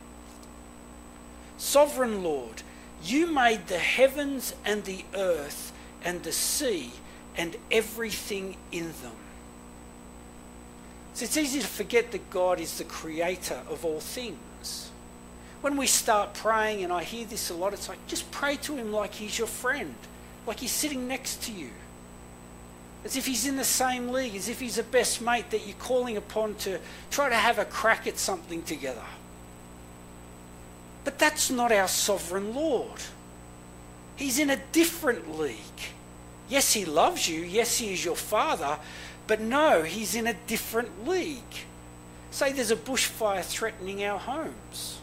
Sovereign 1.65 2.23
Lord, 2.23 2.63
you 3.03 3.27
made 3.27 3.69
the 3.69 3.79
heavens 3.79 4.55
and 4.67 4.85
the 4.85 5.03
earth 5.15 5.73
and 6.05 6.23
the 6.23 6.31
sea 6.31 6.93
and 7.39 7.57
everything 7.71 8.59
in 8.71 8.89
them. 9.03 9.17
So 11.15 11.25
it's 11.25 11.39
easy 11.39 11.61
to 11.61 11.67
forget 11.67 12.13
that 12.13 12.29
God 12.29 12.61
is 12.61 12.77
the 12.77 12.85
creator 12.85 13.63
of 13.71 13.83
all 13.83 13.99
things. 13.99 14.91
When 15.63 15.79
we 15.79 15.87
start 15.87 16.35
praying, 16.35 16.85
and 16.85 16.93
I 16.93 17.03
hear 17.03 17.25
this 17.25 17.49
a 17.49 17.55
lot, 17.55 17.73
it's 17.73 17.89
like 17.89 18.07
just 18.07 18.31
pray 18.31 18.57
to 18.57 18.77
Him 18.77 18.93
like 18.93 19.15
He's 19.15 19.39
your 19.39 19.49
friend, 19.49 19.95
like 20.47 20.61
He's 20.61 20.71
sitting 20.71 21.09
next 21.09 21.43
to 21.45 21.53
you, 21.53 21.71
as 23.07 23.17
if 23.17 23.25
He's 23.25 23.47
in 23.47 23.57
the 23.57 23.65
same 23.65 24.11
league, 24.11 24.37
as 24.37 24.51
if 24.51 24.61
He's 24.61 24.77
a 24.77 24.83
best 24.83 25.23
mate 25.23 25.51
that 25.51 25.67
you're 25.67 25.77
calling 25.79 26.19
upon 26.19 26.57
to 26.57 26.79
try 27.11 27.31
to 27.31 27.35
have 27.35 27.59
a 27.59 27.65
crack 27.65 28.07
at 28.07 28.19
something 28.19 28.63
together. 28.63 29.03
But 31.05 31.19
that's 31.19 31.51
not 31.51 31.71
our 31.71 31.89
sovereign 31.89 32.55
Lord. 32.55 33.01
He's 34.17 34.39
in 34.39 34.51
a 34.51 34.61
different 34.73 35.39
league. 35.39 35.59
Yes, 36.49 36.73
he 36.73 36.85
loves 36.85 37.29
you. 37.29 37.43
Yes, 37.43 37.79
he 37.79 37.93
is 37.93 38.05
your 38.05 38.17
father. 38.17 38.79
But 39.27 39.41
no, 39.41 39.83
he's 39.83 40.15
in 40.15 40.27
a 40.27 40.35
different 40.47 41.07
league. 41.07 41.43
Say 42.31 42.53
there's 42.53 42.71
a 42.71 42.77
bushfire 42.77 43.45
threatening 43.45 44.05
our 44.05 44.19
homes. 44.19 44.99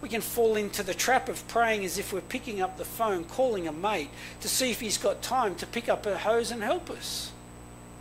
We 0.00 0.08
can 0.08 0.20
fall 0.20 0.56
into 0.56 0.82
the 0.82 0.94
trap 0.94 1.28
of 1.28 1.46
praying 1.46 1.84
as 1.84 1.96
if 1.96 2.12
we're 2.12 2.20
picking 2.22 2.60
up 2.60 2.76
the 2.76 2.84
phone, 2.84 3.24
calling 3.24 3.68
a 3.68 3.72
mate 3.72 4.10
to 4.40 4.48
see 4.48 4.70
if 4.70 4.80
he's 4.80 4.98
got 4.98 5.22
time 5.22 5.54
to 5.56 5.66
pick 5.66 5.88
up 5.88 6.06
a 6.06 6.18
hose 6.18 6.50
and 6.50 6.62
help 6.62 6.90
us. 6.90 7.30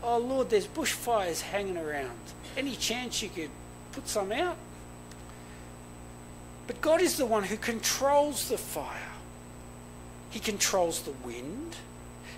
Oh 0.03 0.17
Lord, 0.17 0.50
there's 0.50 0.67
bushfires 0.67 1.41
hanging 1.41 1.77
around. 1.77 2.19
Any 2.57 2.75
chance 2.75 3.21
you 3.21 3.29
could 3.29 3.51
put 3.91 4.07
some 4.07 4.31
out? 4.31 4.57
But 6.68 6.82
God 6.82 7.01
is 7.01 7.18
the 7.18 7.25
one 7.25 7.44
who 7.44 7.58
controls 7.58 8.50
the 8.50 8.58
fire. 8.58 9.12
He 10.30 10.39
controls 10.39 11.01
the 11.01 11.13
wind. 11.25 11.75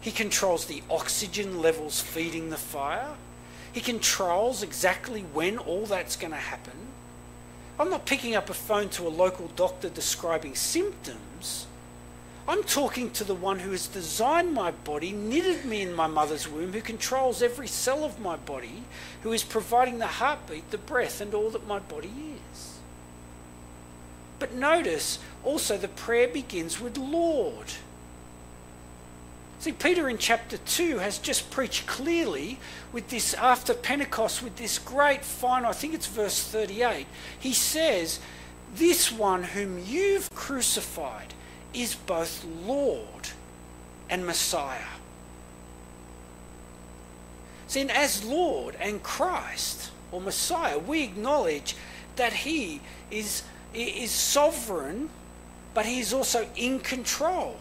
He 0.01 0.11
controls 0.11 0.65
the 0.65 0.83
oxygen 0.89 1.61
levels 1.61 2.01
feeding 2.01 2.49
the 2.49 2.57
fire. 2.57 3.15
He 3.71 3.81
controls 3.81 4.63
exactly 4.63 5.21
when 5.21 5.57
all 5.57 5.85
that's 5.85 6.15
going 6.15 6.31
to 6.31 6.37
happen. 6.37 6.73
I'm 7.79 7.89
not 7.89 8.05
picking 8.05 8.35
up 8.35 8.49
a 8.49 8.53
phone 8.53 8.89
to 8.89 9.07
a 9.07 9.09
local 9.09 9.47
doctor 9.55 9.89
describing 9.89 10.55
symptoms. 10.55 11.65
I'm 12.47 12.63
talking 12.63 13.09
to 13.11 13.23
the 13.23 13.33
one 13.33 13.59
who 13.59 13.71
has 13.71 13.87
designed 13.87 14.53
my 14.53 14.71
body, 14.71 15.11
knitted 15.13 15.63
me 15.65 15.81
in 15.81 15.93
my 15.93 16.07
mother's 16.07 16.47
womb, 16.47 16.73
who 16.73 16.81
controls 16.81 17.41
every 17.41 17.67
cell 17.67 18.03
of 18.03 18.19
my 18.19 18.35
body, 18.35 18.83
who 19.21 19.31
is 19.31 19.43
providing 19.43 19.99
the 19.99 20.07
heartbeat, 20.07 20.69
the 20.69 20.77
breath, 20.77 21.21
and 21.21 21.33
all 21.33 21.49
that 21.51 21.65
my 21.65 21.79
body 21.79 22.11
is. 22.32 22.32
But 24.43 24.55
notice 24.55 25.19
also 25.45 25.77
the 25.77 25.87
prayer 25.87 26.27
begins 26.27 26.77
with 26.77 26.97
Lord. 26.97 27.67
See, 29.59 29.71
Peter 29.71 30.09
in 30.09 30.17
chapter 30.17 30.57
2 30.57 30.97
has 30.97 31.17
just 31.17 31.49
preached 31.49 31.87
clearly 31.87 32.59
with 32.91 33.07
this, 33.07 33.33
after 33.35 33.73
Pentecost, 33.73 34.43
with 34.43 34.57
this 34.57 34.79
great 34.79 35.23
final, 35.23 35.69
I 35.69 35.71
think 35.71 35.93
it's 35.93 36.07
verse 36.07 36.45
38. 36.45 37.07
He 37.39 37.53
says, 37.53 38.19
This 38.75 39.13
one 39.13 39.43
whom 39.43 39.81
you've 39.87 40.29
crucified 40.31 41.33
is 41.73 41.95
both 41.95 42.45
Lord 42.65 43.29
and 44.09 44.25
Messiah. 44.25 44.99
See, 47.67 47.89
as 47.89 48.25
Lord 48.25 48.75
and 48.81 49.01
Christ 49.01 49.89
or 50.11 50.19
Messiah, 50.19 50.79
we 50.79 51.01
acknowledge 51.03 51.77
that 52.17 52.33
He 52.33 52.81
is, 53.09 53.43
is 53.73 54.11
sovereign, 54.11 55.09
but 55.73 55.85
He 55.85 55.99
is 55.99 56.13
also 56.13 56.47
in 56.55 56.79
control. 56.79 57.57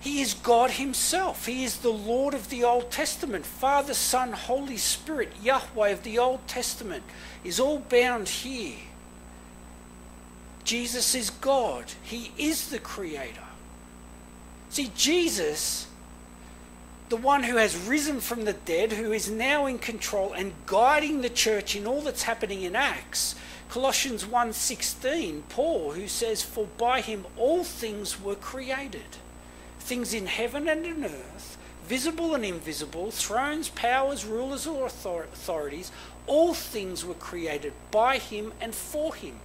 He 0.00 0.20
is 0.20 0.34
God 0.34 0.72
Himself. 0.72 1.46
He 1.46 1.64
is 1.64 1.78
the 1.78 1.88
Lord 1.88 2.34
of 2.34 2.50
the 2.50 2.62
Old 2.64 2.90
Testament. 2.90 3.46
Father, 3.46 3.94
Son, 3.94 4.32
Holy 4.32 4.76
Spirit, 4.76 5.32
Yahweh 5.42 5.88
of 5.88 6.02
the 6.02 6.18
Old 6.18 6.46
Testament 6.46 7.02
is 7.42 7.58
all 7.58 7.78
bound 7.78 8.28
here. 8.28 8.76
Jesus 10.64 11.14
is 11.14 11.30
God. 11.30 11.84
He 12.02 12.32
is 12.36 12.68
the 12.68 12.78
Creator. 12.78 13.40
See, 14.70 14.90
Jesus, 14.96 15.86
the 17.08 17.16
one 17.16 17.44
who 17.44 17.56
has 17.56 17.76
risen 17.76 18.20
from 18.20 18.44
the 18.44 18.54
dead, 18.54 18.92
who 18.92 19.12
is 19.12 19.30
now 19.30 19.66
in 19.66 19.78
control 19.78 20.32
and 20.32 20.52
guiding 20.66 21.20
the 21.20 21.30
church 21.30 21.76
in 21.76 21.86
all 21.86 22.00
that's 22.00 22.24
happening 22.24 22.62
in 22.62 22.74
Acts, 22.74 23.36
Colossians 23.74 24.24
1:16, 24.24 25.42
Paul 25.48 25.94
who 25.94 26.06
says 26.06 26.44
for 26.44 26.68
by 26.78 27.00
him 27.00 27.26
all 27.36 27.64
things 27.64 28.20
were 28.20 28.36
created 28.36 29.16
things 29.80 30.14
in 30.14 30.26
heaven 30.26 30.68
and 30.68 30.86
in 30.86 31.04
earth, 31.04 31.58
visible 31.84 32.36
and 32.36 32.44
invisible, 32.44 33.10
thrones, 33.10 33.70
powers, 33.70 34.24
rulers, 34.24 34.64
or 34.64 34.86
authorities, 34.86 35.90
all 36.28 36.54
things 36.54 37.04
were 37.04 37.14
created 37.14 37.72
by 37.90 38.18
him 38.18 38.52
and 38.60 38.76
for 38.76 39.12
him. 39.12 39.40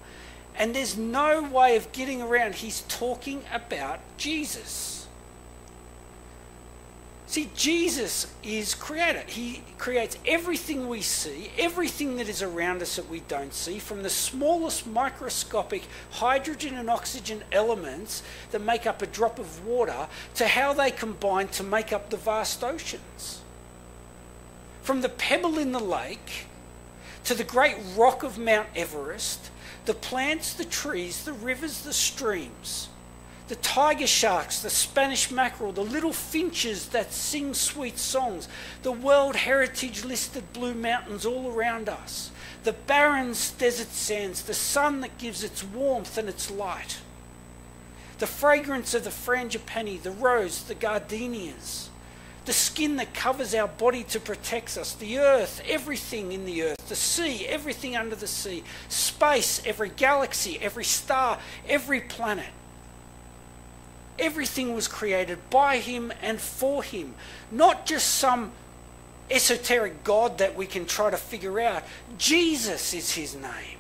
And 0.56 0.76
there's 0.76 0.96
no 0.96 1.42
way 1.42 1.76
of 1.76 1.92
getting 1.92 2.22
around. 2.22 2.54
He's 2.54 2.82
talking 2.82 3.44
about 3.52 4.00
Jesus. 4.18 4.99
See, 7.30 7.48
Jesus 7.56 8.26
is 8.42 8.74
creator. 8.74 9.24
He 9.28 9.62
creates 9.78 10.18
everything 10.26 10.90
we 10.90 11.02
see, 11.02 11.52
everything 11.60 12.16
that 12.16 12.28
is 12.28 12.42
around 12.42 12.82
us 12.82 12.96
that 12.96 13.08
we 13.08 13.20
don't 13.20 13.54
see, 13.54 13.78
from 13.78 14.02
the 14.02 14.10
smallest 14.10 14.88
microscopic 14.88 15.84
hydrogen 16.10 16.74
and 16.74 16.90
oxygen 16.90 17.44
elements 17.52 18.24
that 18.50 18.64
make 18.64 18.88
up 18.88 19.04
a 19.04 19.06
drop 19.06 19.38
of 19.38 19.64
water 19.64 20.08
to 20.34 20.48
how 20.48 20.74
they 20.74 20.90
combine 20.90 21.50
to 21.50 21.62
make 21.62 21.94
up 21.94 22.10
the 22.10 22.18
vast 22.18 22.64
oceans. 22.64 23.42
From 24.82 25.02
the 25.02 25.10
pebble 25.10 25.60
in 25.60 25.72
the 25.72 25.80
lake 25.80 26.48
to 27.26 27.36
the 27.36 27.44
great 27.44 27.78
rock 27.96 28.24
of 28.24 28.40
Mount 28.40 28.70
Everest, 28.76 29.52
the 29.86 29.94
plants, 29.94 30.56
the 30.56 30.66
trees, 30.66 31.26
the 31.26 31.34
rivers, 31.34 31.84
the 31.84 31.94
streams 31.94 32.90
the 33.50 33.56
tiger 33.56 34.06
sharks, 34.06 34.62
the 34.62 34.70
Spanish 34.70 35.32
mackerel, 35.32 35.72
the 35.72 35.82
little 35.82 36.14
finches 36.14 36.90
that 36.90 37.12
sing 37.12 37.56
sweet 37.56 37.98
songs, 37.98 38.48
the 38.84 38.92
World 38.92 39.36
Heritage 39.36 40.06
listed 40.06 40.54
blue 40.54 40.76
mountains 40.76 41.26
all 41.26 41.52
around 41.52 41.90
us, 41.90 42.30
the 42.64 42.74
barren 42.74 43.34
desert 43.58 43.88
sands, 43.88 44.44
the 44.44 44.54
sun 44.54 45.02
that 45.02 45.18
gives 45.18 45.44
its 45.44 45.64
warmth 45.64 46.16
and 46.20 46.30
its 46.30 46.52
light, 46.52 47.00
the 48.20 48.28
fragrance 48.28 48.94
of 48.94 49.04
the 49.04 49.10
frangipani, 49.10 50.00
the 50.00 50.12
rose, 50.12 50.64
the 50.66 50.76
gardenias, 50.76 51.90
the 52.46 52.54
skin 52.54 52.98
that 52.98 53.16
covers 53.16 53.56
our 53.56 53.68
body 53.68 54.04
to 54.04 54.20
protect 54.20 54.78
us, 54.78 54.94
the 54.94 55.18
earth, 55.18 55.60
everything 55.68 56.34
in 56.34 56.46
the 56.46 56.62
earth, 56.62 56.88
the 56.88 56.96
sea, 56.96 57.48
everything 57.48 57.96
under 57.96 58.16
the 58.16 58.28
sea, 58.28 58.64
space, 58.90 59.60
every 59.66 59.90
galaxy, 59.90 60.60
every 60.62 60.84
star, 60.84 61.40
every 61.68 62.02
planet 62.02 62.46
Everything 64.20 64.76
was 64.76 64.88
created 64.88 65.38
by 65.50 65.78
him 65.78 66.12
and 66.22 66.40
for 66.40 66.84
him, 66.84 67.16
not 67.52 67.86
just 67.86 68.16
some 68.16 68.52
esoteric 69.32 70.04
God 70.04 70.40
that 70.40 70.56
we 70.56 70.66
can 70.66 70.86
try 70.86 71.10
to 71.10 71.18
figure 71.18 71.60
out. 71.60 71.84
Jesus 72.18 72.94
is 72.94 73.12
his 73.14 73.36
name. 73.36 73.78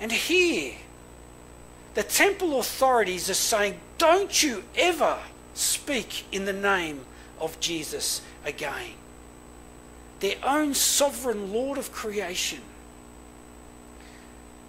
And 0.00 0.10
here, 0.10 0.74
the 1.94 2.02
temple 2.02 2.58
authorities 2.58 3.28
are 3.28 3.34
saying, 3.34 3.78
don't 3.98 4.42
you 4.42 4.64
ever 4.76 5.18
speak 5.54 6.24
in 6.32 6.46
the 6.46 6.52
name 6.52 7.04
of 7.38 7.60
Jesus 7.60 8.22
again. 8.44 8.94
Their 10.20 10.36
own 10.42 10.74
sovereign 10.74 11.52
Lord 11.52 11.78
of 11.78 11.92
creation 11.92 12.60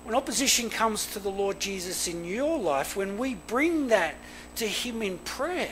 when 0.03 0.15
opposition 0.15 0.69
comes 0.69 1.05
to 1.13 1.19
the 1.19 1.29
Lord 1.29 1.59
Jesus 1.59 2.07
in 2.07 2.25
your 2.25 2.57
life, 2.57 2.95
when 2.95 3.17
we 3.17 3.35
bring 3.35 3.87
that 3.87 4.15
to 4.55 4.67
Him 4.67 5.01
in 5.01 5.19
prayer, 5.19 5.69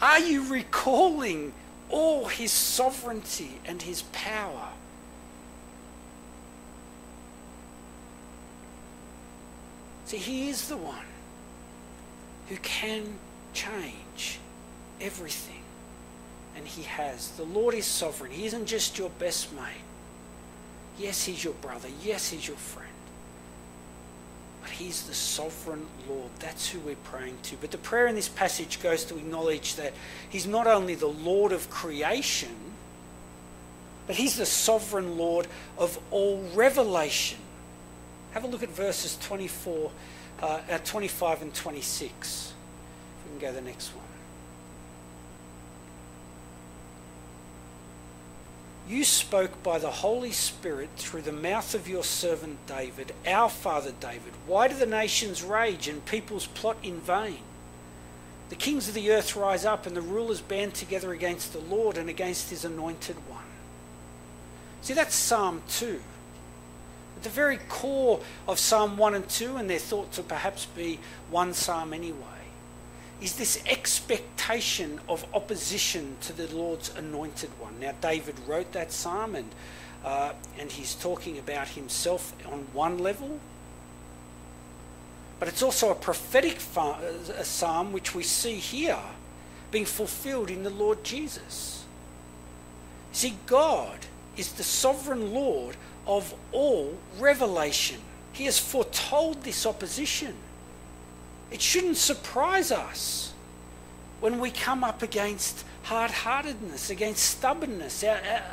are 0.00 0.18
you 0.18 0.50
recalling 0.50 1.52
all 1.90 2.26
His 2.26 2.52
sovereignty 2.52 3.60
and 3.66 3.82
His 3.82 4.02
power? 4.12 4.68
See, 10.06 10.16
He 10.18 10.48
is 10.48 10.68
the 10.68 10.76
one 10.76 11.06
who 12.48 12.56
can 12.56 13.18
change 13.52 14.38
everything. 15.00 15.62
And 16.56 16.66
He 16.66 16.82
has. 16.82 17.30
The 17.30 17.44
Lord 17.44 17.74
is 17.74 17.84
sovereign. 17.84 18.30
He 18.30 18.46
isn't 18.46 18.66
just 18.66 18.98
your 18.98 19.10
best 19.18 19.52
mate. 19.54 19.83
Yes, 20.98 21.24
he's 21.24 21.42
your 21.42 21.54
brother. 21.54 21.88
Yes, 22.02 22.30
he's 22.30 22.46
your 22.46 22.56
friend. 22.56 22.88
But 24.62 24.70
he's 24.70 25.02
the 25.02 25.14
sovereign 25.14 25.86
Lord. 26.08 26.30
That's 26.38 26.68
who 26.68 26.78
we're 26.80 26.96
praying 26.96 27.38
to. 27.44 27.56
But 27.56 27.70
the 27.70 27.78
prayer 27.78 28.06
in 28.06 28.14
this 28.14 28.28
passage 28.28 28.80
goes 28.80 29.04
to 29.06 29.16
acknowledge 29.16 29.74
that 29.74 29.92
he's 30.28 30.46
not 30.46 30.66
only 30.66 30.94
the 30.94 31.06
Lord 31.06 31.52
of 31.52 31.68
creation, 31.68 32.54
but 34.06 34.16
he's 34.16 34.36
the 34.36 34.46
sovereign 34.46 35.18
Lord 35.18 35.46
of 35.78 35.98
all 36.10 36.42
revelation. 36.54 37.38
Have 38.32 38.44
a 38.44 38.46
look 38.46 38.62
at 38.62 38.70
verses 38.70 39.18
24, 39.20 39.90
uh, 40.42 40.60
uh 40.70 40.78
25 40.78 41.42
and 41.42 41.54
26. 41.54 42.52
If 43.18 43.32
we 43.32 43.38
can 43.38 43.48
go 43.48 43.48
to 43.48 43.60
the 43.62 43.68
next 43.68 43.94
one. 43.94 44.03
You 48.86 49.04
spoke 49.04 49.62
by 49.62 49.78
the 49.78 49.90
Holy 49.90 50.32
Spirit 50.32 50.90
through 50.96 51.22
the 51.22 51.32
mouth 51.32 51.74
of 51.74 51.88
your 51.88 52.04
servant 52.04 52.58
David, 52.66 53.12
our 53.26 53.48
father 53.48 53.92
David. 53.98 54.34
Why 54.46 54.68
do 54.68 54.74
the 54.74 54.84
nations 54.84 55.42
rage 55.42 55.88
and 55.88 56.04
peoples 56.04 56.46
plot 56.46 56.76
in 56.82 57.00
vain? 57.00 57.38
The 58.50 58.56
kings 58.56 58.86
of 58.88 58.94
the 58.94 59.10
earth 59.10 59.36
rise 59.36 59.64
up 59.64 59.86
and 59.86 59.96
the 59.96 60.02
rulers 60.02 60.42
band 60.42 60.74
together 60.74 61.12
against 61.12 61.54
the 61.54 61.60
Lord 61.60 61.96
and 61.96 62.10
against 62.10 62.50
his 62.50 62.64
anointed 62.64 63.16
one. 63.28 63.40
See, 64.82 64.92
that's 64.92 65.14
Psalm 65.14 65.62
2. 65.70 66.02
At 67.16 67.22
the 67.22 67.30
very 67.30 67.58
core 67.70 68.20
of 68.46 68.58
Psalm 68.58 68.98
1 68.98 69.14
and 69.14 69.26
2, 69.26 69.56
and 69.56 69.70
they're 69.70 69.78
thought 69.78 70.12
to 70.12 70.22
perhaps 70.22 70.66
be 70.66 71.00
one 71.30 71.54
psalm 71.54 71.94
anyway, 71.94 72.33
is 73.24 73.36
this 73.36 73.62
expectation 73.66 75.00
of 75.08 75.24
opposition 75.32 76.14
to 76.20 76.34
the 76.34 76.46
Lord's 76.54 76.94
anointed 76.94 77.48
one. 77.58 77.80
Now, 77.80 77.92
David 78.02 78.34
wrote 78.46 78.72
that 78.72 78.92
psalm, 78.92 79.34
and, 79.34 79.48
uh, 80.04 80.34
and 80.58 80.70
he's 80.70 80.94
talking 80.94 81.38
about 81.38 81.68
himself 81.68 82.34
on 82.52 82.66
one 82.74 82.98
level, 82.98 83.40
but 85.40 85.48
it's 85.48 85.62
also 85.62 85.90
a 85.90 85.94
prophetic 85.94 86.58
a 86.76 87.44
psalm 87.44 87.94
which 87.94 88.14
we 88.14 88.22
see 88.22 88.56
here 88.56 88.98
being 89.70 89.86
fulfilled 89.86 90.50
in 90.50 90.62
the 90.62 90.70
Lord 90.70 91.02
Jesus. 91.02 91.86
See, 93.12 93.38
God 93.46 94.00
is 94.36 94.52
the 94.52 94.62
sovereign 94.62 95.32
Lord 95.32 95.76
of 96.06 96.34
all 96.52 96.98
revelation. 97.18 98.00
He 98.34 98.44
has 98.44 98.58
foretold 98.58 99.42
this 99.44 99.64
opposition. 99.64 100.34
It 101.50 101.60
shouldn't 101.60 101.96
surprise 101.96 102.72
us 102.72 103.32
when 104.20 104.38
we 104.40 104.50
come 104.50 104.82
up 104.82 105.02
against 105.02 105.64
hard 105.84 106.10
heartedness, 106.10 106.90
against 106.90 107.22
stubbornness, 107.22 108.04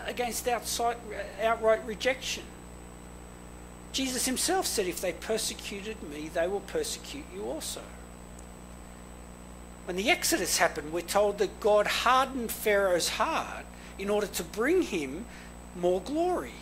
against 0.05 0.47
outright 0.47 1.85
rejection. 1.85 2.43
Jesus 3.93 4.25
himself 4.25 4.65
said, 4.65 4.85
If 4.87 5.01
they 5.01 5.13
persecuted 5.13 6.01
me, 6.03 6.29
they 6.33 6.47
will 6.47 6.61
persecute 6.61 7.25
you 7.33 7.43
also. 7.43 7.81
When 9.85 9.95
the 9.95 10.09
Exodus 10.09 10.57
happened, 10.57 10.93
we're 10.93 11.01
told 11.01 11.37
that 11.39 11.59
God 11.59 11.87
hardened 11.87 12.51
Pharaoh's 12.51 13.09
heart 13.09 13.65
in 13.97 14.09
order 14.09 14.27
to 14.27 14.43
bring 14.43 14.83
him 14.83 15.25
more 15.75 16.01
glory. 16.01 16.53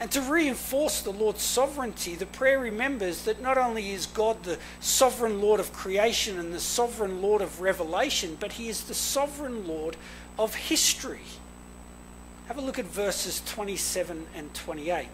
And 0.00 0.10
to 0.12 0.22
reinforce 0.22 1.02
the 1.02 1.12
Lord's 1.12 1.42
sovereignty, 1.42 2.14
the 2.14 2.24
prayer 2.24 2.58
remembers 2.58 3.24
that 3.24 3.42
not 3.42 3.58
only 3.58 3.90
is 3.90 4.06
God 4.06 4.42
the 4.44 4.58
sovereign 4.80 5.42
Lord 5.42 5.60
of 5.60 5.74
creation 5.74 6.38
and 6.38 6.54
the 6.54 6.60
sovereign 6.60 7.20
Lord 7.20 7.42
of 7.42 7.60
revelation, 7.60 8.38
but 8.40 8.52
he 8.52 8.70
is 8.70 8.84
the 8.84 8.94
sovereign 8.94 9.68
Lord 9.68 9.98
of 10.38 10.54
history. 10.54 11.20
Have 12.48 12.56
a 12.56 12.62
look 12.62 12.78
at 12.78 12.86
verses 12.86 13.42
27 13.44 14.26
and 14.34 14.54
28. 14.54 15.08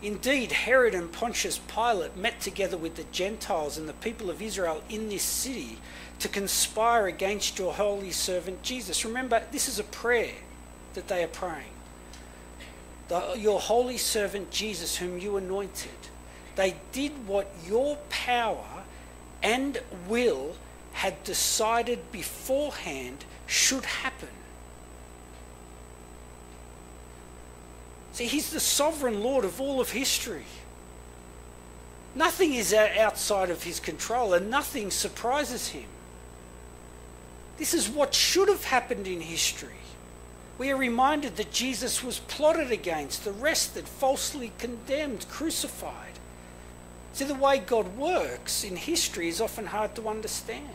Indeed, 0.00 0.52
Herod 0.52 0.94
and 0.94 1.12
Pontius 1.12 1.58
Pilate 1.58 2.16
met 2.16 2.40
together 2.40 2.78
with 2.78 2.96
the 2.96 3.04
Gentiles 3.12 3.76
and 3.76 3.86
the 3.86 3.92
people 3.92 4.30
of 4.30 4.40
Israel 4.40 4.82
in 4.88 5.10
this 5.10 5.22
city 5.22 5.78
to 6.18 6.28
conspire 6.28 7.06
against 7.06 7.58
your 7.58 7.74
holy 7.74 8.10
servant 8.10 8.62
Jesus. 8.62 9.04
Remember, 9.04 9.42
this 9.52 9.68
is 9.68 9.78
a 9.78 9.84
prayer 9.84 10.32
that 10.94 11.08
they 11.08 11.22
are 11.22 11.28
praying. 11.28 11.64
The, 13.08 13.34
your 13.38 13.60
holy 13.60 13.98
servant 13.98 14.50
Jesus, 14.50 14.96
whom 14.96 15.18
you 15.18 15.36
anointed, 15.36 15.90
they 16.56 16.76
did 16.92 17.26
what 17.26 17.52
your 17.66 17.96
power 18.10 18.84
and 19.42 19.80
will 20.08 20.54
had 20.92 21.22
decided 21.24 22.12
beforehand 22.12 23.24
should 23.46 23.84
happen. 23.84 24.28
See, 28.12 28.26
he's 28.26 28.50
the 28.50 28.60
sovereign 28.60 29.22
Lord 29.22 29.44
of 29.44 29.60
all 29.60 29.80
of 29.80 29.90
history. 29.90 30.44
Nothing 32.14 32.54
is 32.54 32.74
outside 32.74 33.48
of 33.48 33.62
his 33.62 33.80
control 33.80 34.34
and 34.34 34.50
nothing 34.50 34.90
surprises 34.90 35.68
him. 35.68 35.88
This 37.56 37.72
is 37.72 37.88
what 37.88 38.14
should 38.14 38.48
have 38.48 38.64
happened 38.64 39.06
in 39.06 39.20
history. 39.20 39.70
We 40.62 40.70
are 40.70 40.76
reminded 40.76 41.34
that 41.38 41.50
Jesus 41.50 42.04
was 42.04 42.20
plotted 42.20 42.70
against, 42.70 43.26
arrested, 43.26 43.88
falsely 43.88 44.52
condemned, 44.58 45.26
crucified. 45.28 46.20
See, 47.14 47.24
the 47.24 47.34
way 47.34 47.58
God 47.58 47.96
works 47.96 48.62
in 48.62 48.76
history 48.76 49.26
is 49.26 49.40
often 49.40 49.66
hard 49.66 49.96
to 49.96 50.08
understand. 50.08 50.70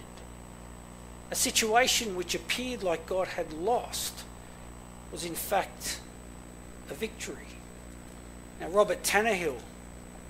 A 1.32 1.36
situation 1.36 2.18
which 2.18 2.36
appeared 2.36 2.84
like 2.84 3.08
God 3.08 3.30
had 3.30 3.54
lost 3.54 4.26
was 5.10 5.24
in 5.24 5.36
fact 5.36 6.02
a 6.90 6.94
victory. 6.94 7.56
Now, 8.60 8.68
Robert 8.68 9.04
Tannehill 9.04 9.62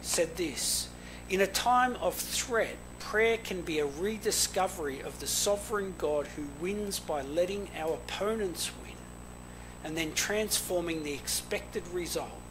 said 0.04 0.38
this 0.38 0.88
In 1.32 1.42
a 1.42 1.48
time 1.48 1.96
of 1.96 2.14
threat, 2.14 2.78
prayer 3.00 3.38
can 3.38 3.62
be 3.62 3.80
a 3.80 3.88
rediscovery 3.88 5.02
of 5.02 5.20
the 5.20 5.26
sovereign 5.26 5.96
God 5.98 6.28
who 6.28 6.44
wins 6.62 7.00
by 7.00 7.24
letting 7.24 7.72
our 7.76 7.96
opponents 7.96 8.70
win 8.84 8.87
and 9.88 9.96
then 9.96 10.12
transforming 10.14 11.04
the 11.04 11.14
expected 11.14 11.88
result. 11.94 12.42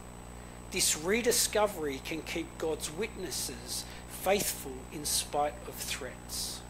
This 0.71 0.97
rediscovery 0.97 2.01
can 2.03 2.23
keep 2.23 2.57
God's 2.57 2.91
witnesses 2.91 3.85
faithful 4.09 4.71
in 4.91 5.05
spite 5.05 5.53
of 5.67 5.75
threats. 5.75 6.61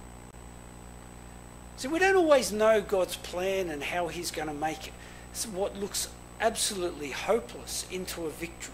See, 1.77 1.87
we 1.87 1.99
don't 1.99 2.17
always 2.17 2.51
know 2.51 2.81
God's 2.81 3.15
plan 3.15 3.69
and 3.69 3.81
how 3.81 4.09
He's 4.09 4.29
going 4.29 4.49
to 4.49 4.53
make 4.53 4.87
it. 4.87 4.93
It's 5.31 5.47
what 5.47 5.77
looks 5.77 6.09
absolutely 6.41 7.11
hopeless 7.11 7.87
into 7.89 8.25
a 8.25 8.29
victory. 8.29 8.73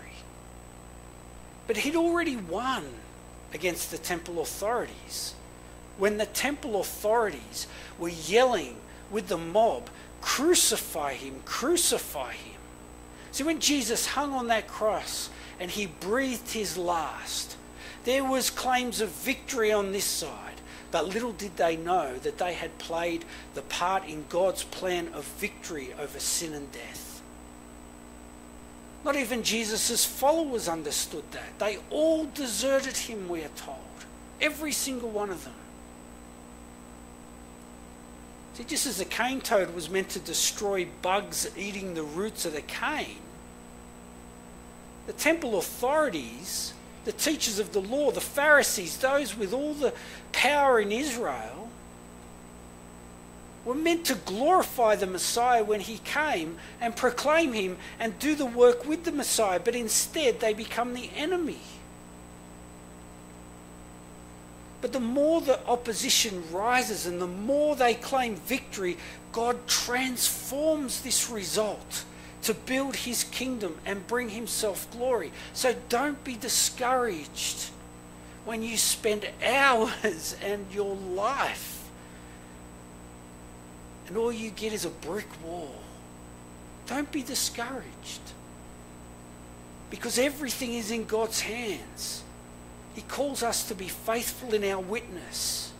But 1.67 1.77
he'd 1.77 1.95
already 1.95 2.37
won 2.37 2.85
against 3.53 3.91
the 3.91 3.99
temple 3.99 4.41
authorities. 4.41 5.35
When 5.99 6.17
the 6.17 6.25
temple 6.25 6.81
authorities 6.81 7.67
were 7.99 8.09
yelling 8.09 8.77
with 9.11 9.27
the 9.27 9.37
mob, 9.37 9.91
Crucify 10.23 11.15
him, 11.15 11.41
crucify 11.43 12.31
him. 12.31 12.61
See, 13.33 13.43
when 13.43 13.59
Jesus 13.59 14.07
hung 14.07 14.31
on 14.31 14.47
that 14.47 14.69
cross 14.69 15.29
and 15.59 15.69
he 15.69 15.85
breathed 15.85 16.49
his 16.49 16.77
last, 16.77 17.57
there 18.05 18.23
was 18.23 18.49
claims 18.49 19.01
of 19.01 19.09
victory 19.09 19.73
on 19.73 19.91
this 19.91 20.05
side, 20.05 20.61
but 20.91 21.09
little 21.09 21.33
did 21.33 21.57
they 21.57 21.75
know 21.75 22.17
that 22.19 22.37
they 22.37 22.53
had 22.53 22.77
played 22.77 23.25
the 23.53 23.63
part 23.63 24.07
in 24.07 24.25
God's 24.29 24.63
plan 24.63 25.09
of 25.09 25.25
victory 25.25 25.93
over 25.99 26.19
sin 26.19 26.53
and 26.53 26.71
death. 26.71 27.21
Not 29.03 29.17
even 29.17 29.43
Jesus' 29.43 30.05
followers 30.05 30.69
understood 30.69 31.25
that. 31.31 31.59
They 31.59 31.79
all 31.89 32.25
deserted 32.33 32.95
him, 32.95 33.27
we 33.27 33.43
are 33.43 33.49
told. 33.57 33.77
Every 34.39 34.71
single 34.71 35.09
one 35.09 35.29
of 35.29 35.43
them. 35.43 35.53
See, 38.53 38.63
just 38.63 38.85
as 38.85 38.97
the 38.97 39.05
cane 39.05 39.41
toad 39.41 39.73
was 39.73 39.89
meant 39.89 40.09
to 40.09 40.19
destroy 40.19 40.87
bugs 41.01 41.49
eating 41.57 41.93
the 41.93 42.03
roots 42.03 42.45
of 42.45 42.53
the 42.53 42.61
cane, 42.61 43.17
the 45.07 45.13
temple 45.13 45.57
authorities, 45.57 46.73
the 47.05 47.11
teachers 47.11 47.59
of 47.59 47.73
the 47.73 47.81
law, 47.81 48.11
the 48.11 48.21
Pharisees, 48.21 48.97
those 48.97 49.35
with 49.35 49.53
all 49.53 49.73
the 49.73 49.93
power 50.31 50.79
in 50.79 50.91
Israel, 50.91 51.69
were 53.65 53.73
meant 53.73 54.05
to 54.05 54.15
glorify 54.15 54.95
the 54.95 55.07
Messiah 55.07 55.63
when 55.63 55.79
he 55.79 55.97
came 55.99 56.57
and 56.79 56.95
proclaim 56.95 57.53
him 57.53 57.77
and 57.99 58.19
do 58.19 58.35
the 58.35 58.45
work 58.45 58.85
with 58.85 59.03
the 59.03 59.11
Messiah, 59.11 59.59
but 59.59 59.75
instead 59.75 60.39
they 60.39 60.53
become 60.53 60.93
the 60.93 61.09
enemy. 61.15 61.59
But 64.83 64.91
the 64.91 64.99
more 64.99 65.39
the 65.39 65.65
opposition 65.65 66.43
rises 66.51 67.05
and 67.05 67.21
the 67.21 67.25
more 67.25 67.73
they 67.73 67.93
claim 67.93 68.35
victory, 68.35 68.97
God 69.31 69.65
transforms 69.65 70.99
this 70.99 71.29
result 71.29 72.03
to 72.41 72.53
build 72.53 72.97
his 72.97 73.23
kingdom 73.23 73.77
and 73.85 74.05
bring 74.07 74.27
himself 74.27 74.91
glory. 74.91 75.31
So 75.53 75.73
don't 75.87 76.21
be 76.25 76.35
discouraged 76.35 77.69
when 78.43 78.61
you 78.61 78.75
spend 78.75 79.25
hours 79.41 80.35
and 80.43 80.65
your 80.69 80.95
life 80.95 81.89
and 84.09 84.17
all 84.17 84.33
you 84.33 84.49
get 84.49 84.73
is 84.73 84.83
a 84.83 84.89
brick 84.89 85.29
wall. 85.41 85.75
Don't 86.87 87.09
be 87.09 87.23
discouraged 87.23 88.19
because 89.89 90.19
everything 90.19 90.73
is 90.73 90.91
in 90.91 91.05
God's 91.05 91.39
hands. 91.39 92.23
He 92.93 93.01
calls 93.01 93.41
us 93.41 93.67
to 93.67 93.75
be 93.75 93.87
faithful 93.87 94.53
in 94.53 94.63
our 94.63 94.79
witness. 94.79 95.71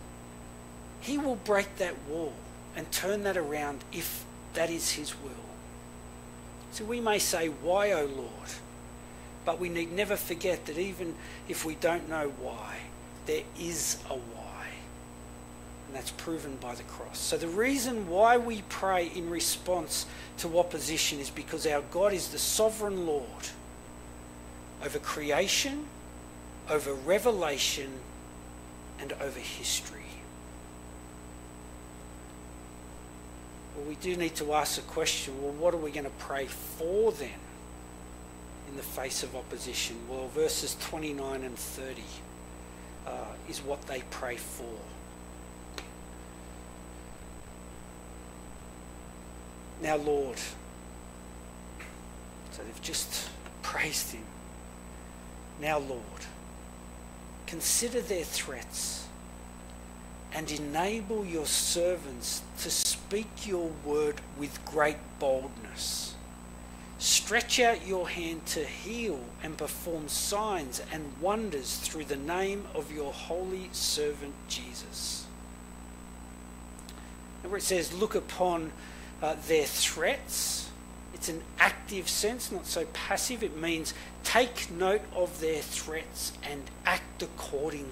He 1.02 1.18
will 1.18 1.36
break 1.36 1.78
that 1.78 1.96
wall 2.08 2.34
and 2.76 2.92
turn 2.92 3.24
that 3.24 3.38
around 3.38 3.84
if 3.92 4.26
that 4.54 4.70
is 4.70 4.92
His 4.92 5.14
will. 5.22 5.32
So 6.72 6.86
we 6.86 7.00
may 7.00 7.20
say, 7.20 7.48
Why, 7.48 7.92
O 7.92 8.06
Lord? 8.06 8.30
But 9.46 9.60
we 9.60 9.70
need 9.70 9.92
never 9.92 10.16
forget 10.16 10.66
that 10.66 10.78
even 10.78 11.16
if 11.48 11.66
we 11.66 11.76
don't 11.76 12.10
know 12.10 12.32
why, 12.40 12.78
there 13.26 13.44
is 13.60 13.98
a 14.10 14.14
why. 14.14 14.68
And 15.88 15.96
that's 15.96 16.12
proven 16.12 16.56
by 16.62 16.76
the 16.76 16.84
cross. 16.84 17.20
So 17.20 17.38
the 17.38 17.48
reason 17.48 18.08
why 18.08 18.38
we 18.38 18.64
pray 18.70 19.12
in 19.14 19.30
response 19.30 20.06
to 20.38 20.58
opposition 20.60 21.20
is 21.20 21.30
because 21.30 21.68
our 21.68 21.82
God 21.92 22.14
is 22.14 22.30
the 22.30 22.40
sovereign 22.40 23.06
Lord 23.06 23.28
over 24.84 25.00
creation, 25.00 25.86
over 26.70 26.94
revelation, 26.94 27.92
and 29.00 29.14
over 29.14 29.40
history. 29.40 30.00
Well, 33.76 33.86
we 33.86 33.96
do 33.96 34.16
need 34.16 34.36
to 34.36 34.54
ask 34.54 34.76
the 34.76 34.82
question 34.84 35.42
well, 35.42 35.52
what 35.54 35.74
are 35.74 35.78
we 35.78 35.92
going 35.92 36.06
to 36.06 36.12
pray 36.12 36.46
for 36.46 37.12
then 37.12 37.30
in 38.70 38.78
the 38.78 38.84
face 38.84 39.24
of 39.24 39.36
opposition? 39.36 39.98
Well, 40.10 40.28
verses 40.30 40.78
29 40.80 41.44
and 41.44 41.58
30 41.58 42.02
uh, 43.06 43.12
is 43.50 43.60
what 43.60 43.82
they 43.84 44.04
pray 44.10 44.38
for. 44.38 44.74
Now, 49.82 49.98
Lord. 49.98 50.38
So 52.52 52.62
they've 52.64 52.82
just 52.82 53.30
praised 53.64 54.14
him. 54.14 54.24
Now, 55.60 55.80
Lord, 55.80 56.02
consider 57.54 58.02
their 58.02 58.24
threats 58.24 59.06
and 60.34 60.50
enable 60.50 61.24
your 61.24 61.46
servants 61.46 62.42
to 62.58 62.72
speak 62.72 63.28
your 63.46 63.70
word 63.86 64.20
with 64.40 64.66
great 64.66 64.98
boldness. 65.20 66.16
Stretch 66.98 67.60
out 67.60 67.86
your 67.86 68.10
hand 68.10 68.44
to 68.48 68.66
heal 68.66 69.20
and 69.44 69.56
perform 69.56 70.08
signs 70.08 70.82
and 70.92 71.06
wonders 71.22 71.78
through 71.78 72.06
the 72.06 72.16
name 72.16 72.66
of 72.74 72.92
your 72.92 73.14
holy 73.14 73.70
servant 73.72 74.34
Jesus. 74.48 75.28
And 77.44 77.52
where 77.52 77.60
it 77.60 77.64
says, 77.64 77.94
Look 77.94 78.16
upon 78.16 78.72
uh, 79.22 79.36
their 79.48 79.66
threats. 79.66 80.72
It's 81.24 81.30
an 81.30 81.42
active 81.58 82.10
sense, 82.10 82.52
not 82.52 82.66
so 82.66 82.84
passive. 82.88 83.44
It 83.44 83.56
means 83.56 83.94
take 84.26 84.70
note 84.70 85.04
of 85.16 85.40
their 85.40 85.62
threats 85.62 86.34
and 86.44 86.62
act 86.86 87.24
accordingly. 87.24 87.88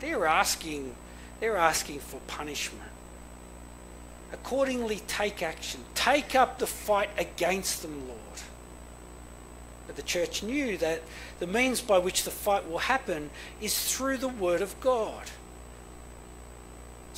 They're 0.00 0.26
asking, 0.26 0.96
they're 1.38 1.56
asking 1.56 2.00
for 2.00 2.18
punishment. 2.26 2.90
Accordingly, 4.32 5.00
take 5.06 5.40
action. 5.40 5.82
Take 5.94 6.34
up 6.34 6.58
the 6.58 6.66
fight 6.66 7.10
against 7.16 7.82
them, 7.82 8.08
Lord. 8.08 8.18
But 9.86 9.94
the 9.94 10.02
church 10.02 10.42
knew 10.42 10.76
that 10.78 11.02
the 11.38 11.46
means 11.46 11.80
by 11.80 11.98
which 11.98 12.24
the 12.24 12.32
fight 12.32 12.68
will 12.68 12.78
happen 12.78 13.30
is 13.60 13.94
through 13.94 14.16
the 14.16 14.26
Word 14.26 14.60
of 14.60 14.80
God. 14.80 15.30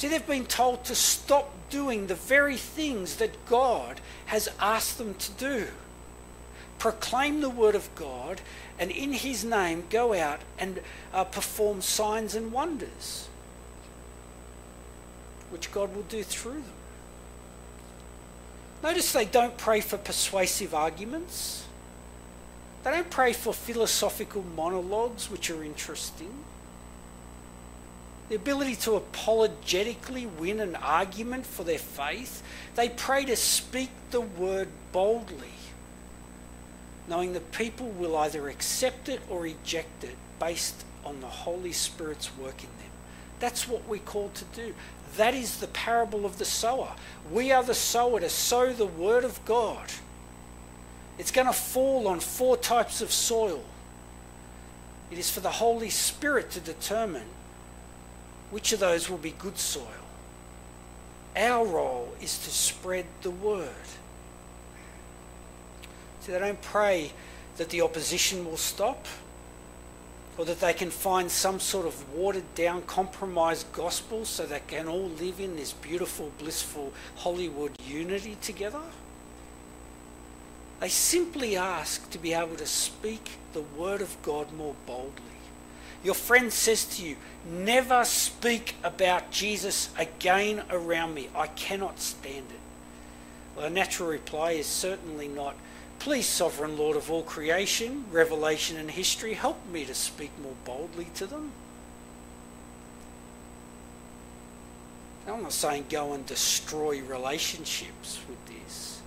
See, 0.00 0.08
they've 0.08 0.26
been 0.26 0.46
told 0.46 0.84
to 0.84 0.94
stop 0.94 1.52
doing 1.68 2.06
the 2.06 2.14
very 2.14 2.56
things 2.56 3.16
that 3.16 3.44
God 3.44 4.00
has 4.24 4.48
asked 4.58 4.96
them 4.96 5.12
to 5.12 5.30
do. 5.32 5.66
Proclaim 6.78 7.42
the 7.42 7.50
Word 7.50 7.74
of 7.74 7.94
God, 7.94 8.40
and 8.78 8.90
in 8.90 9.12
His 9.12 9.44
name 9.44 9.84
go 9.90 10.14
out 10.14 10.40
and 10.58 10.80
uh, 11.12 11.24
perform 11.24 11.82
signs 11.82 12.34
and 12.34 12.50
wonders, 12.50 13.28
which 15.50 15.70
God 15.70 15.94
will 15.94 16.04
do 16.04 16.22
through 16.22 16.62
them. 16.62 16.72
Notice 18.82 19.12
they 19.12 19.26
don't 19.26 19.58
pray 19.58 19.82
for 19.82 19.98
persuasive 19.98 20.74
arguments. 20.74 21.66
They 22.84 22.90
don't 22.90 23.10
pray 23.10 23.34
for 23.34 23.52
philosophical 23.52 24.46
monologues, 24.56 25.30
which 25.30 25.50
are 25.50 25.62
interesting. 25.62 26.32
The 28.30 28.36
ability 28.36 28.76
to 28.76 28.94
apologetically 28.94 30.24
win 30.24 30.60
an 30.60 30.76
argument 30.76 31.44
for 31.44 31.64
their 31.64 31.80
faith. 31.80 32.44
They 32.76 32.88
pray 32.88 33.24
to 33.24 33.34
speak 33.34 33.90
the 34.12 34.20
word 34.20 34.68
boldly, 34.92 35.52
knowing 37.08 37.32
that 37.32 37.50
people 37.50 37.88
will 37.88 38.16
either 38.16 38.48
accept 38.48 39.08
it 39.08 39.20
or 39.28 39.40
reject 39.40 40.04
it 40.04 40.14
based 40.38 40.84
on 41.04 41.20
the 41.20 41.26
Holy 41.26 41.72
Spirit's 41.72 42.30
work 42.38 42.62
in 42.62 42.68
them. 42.78 42.92
That's 43.40 43.66
what 43.66 43.88
we're 43.88 43.98
called 43.98 44.36
to 44.36 44.44
do. 44.54 44.74
That 45.16 45.34
is 45.34 45.56
the 45.56 45.66
parable 45.66 46.24
of 46.24 46.38
the 46.38 46.44
sower. 46.44 46.92
We 47.32 47.50
are 47.50 47.64
the 47.64 47.74
sower 47.74 48.20
to 48.20 48.30
sow 48.30 48.72
the 48.72 48.86
word 48.86 49.24
of 49.24 49.44
God. 49.44 49.90
It's 51.18 51.32
going 51.32 51.48
to 51.48 51.52
fall 51.52 52.06
on 52.06 52.20
four 52.20 52.56
types 52.56 53.00
of 53.00 53.10
soil. 53.10 53.64
It 55.10 55.18
is 55.18 55.32
for 55.32 55.40
the 55.40 55.50
Holy 55.50 55.90
Spirit 55.90 56.52
to 56.52 56.60
determine 56.60 57.26
which 58.50 58.72
of 58.72 58.80
those 58.80 59.08
will 59.08 59.18
be 59.18 59.32
good 59.32 59.58
soil. 59.58 59.86
Our 61.36 61.66
role 61.66 62.12
is 62.20 62.38
to 62.38 62.50
spread 62.50 63.06
the 63.22 63.30
word. 63.30 63.68
See, 66.20 66.32
they 66.32 66.38
don't 66.38 66.60
pray 66.60 67.12
that 67.56 67.70
the 67.70 67.82
opposition 67.82 68.44
will 68.44 68.56
stop 68.56 69.06
or 70.36 70.44
that 70.46 70.60
they 70.60 70.72
can 70.72 70.90
find 70.90 71.30
some 71.30 71.60
sort 71.60 71.86
of 71.86 72.14
watered 72.14 72.54
down, 72.54 72.82
compromised 72.82 73.70
gospel 73.72 74.24
so 74.24 74.46
they 74.46 74.62
can 74.66 74.88
all 74.88 75.08
live 75.20 75.38
in 75.38 75.54
this 75.56 75.74
beautiful, 75.74 76.32
blissful 76.38 76.92
Hollywood 77.16 77.72
unity 77.84 78.36
together. 78.40 78.80
They 80.80 80.88
simply 80.88 81.56
ask 81.56 82.08
to 82.10 82.18
be 82.18 82.32
able 82.32 82.56
to 82.56 82.66
speak 82.66 83.32
the 83.52 83.60
word 83.60 84.00
of 84.00 84.16
God 84.22 84.50
more 84.54 84.74
boldly. 84.86 85.29
Your 86.02 86.14
friend 86.14 86.52
says 86.52 86.84
to 86.96 87.06
you, 87.06 87.16
Never 87.50 88.04
speak 88.04 88.74
about 88.82 89.30
Jesus 89.30 89.90
again 89.98 90.62
around 90.70 91.14
me. 91.14 91.28
I 91.34 91.46
cannot 91.48 92.00
stand 92.00 92.46
it. 92.50 92.60
Well, 93.56 93.66
a 93.66 93.70
natural 93.70 94.08
reply 94.08 94.52
is 94.52 94.66
certainly 94.66 95.28
not, 95.28 95.56
Please, 95.98 96.26
sovereign 96.26 96.78
Lord 96.78 96.96
of 96.96 97.10
all 97.10 97.22
creation, 97.22 98.04
revelation, 98.10 98.78
and 98.78 98.90
history, 98.90 99.34
help 99.34 99.58
me 99.70 99.84
to 99.84 99.94
speak 99.94 100.30
more 100.42 100.54
boldly 100.64 101.08
to 101.16 101.26
them. 101.26 101.52
I'm 105.28 105.42
not 105.42 105.52
saying 105.52 105.86
go 105.90 106.14
and 106.14 106.24
destroy 106.24 107.02
relationships 107.02 108.18
with 108.28 108.46
this. 108.46 109.02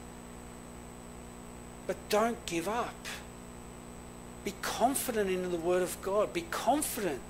But 1.88 1.97
don't 2.10 2.45
give 2.45 2.69
up. 2.69 2.95
Be 4.43 4.53
confident 4.62 5.29
in 5.29 5.51
the 5.51 5.58
Word 5.58 5.82
of 5.82 6.01
God. 6.01 6.34
Be 6.34 6.45
confident 6.51 7.21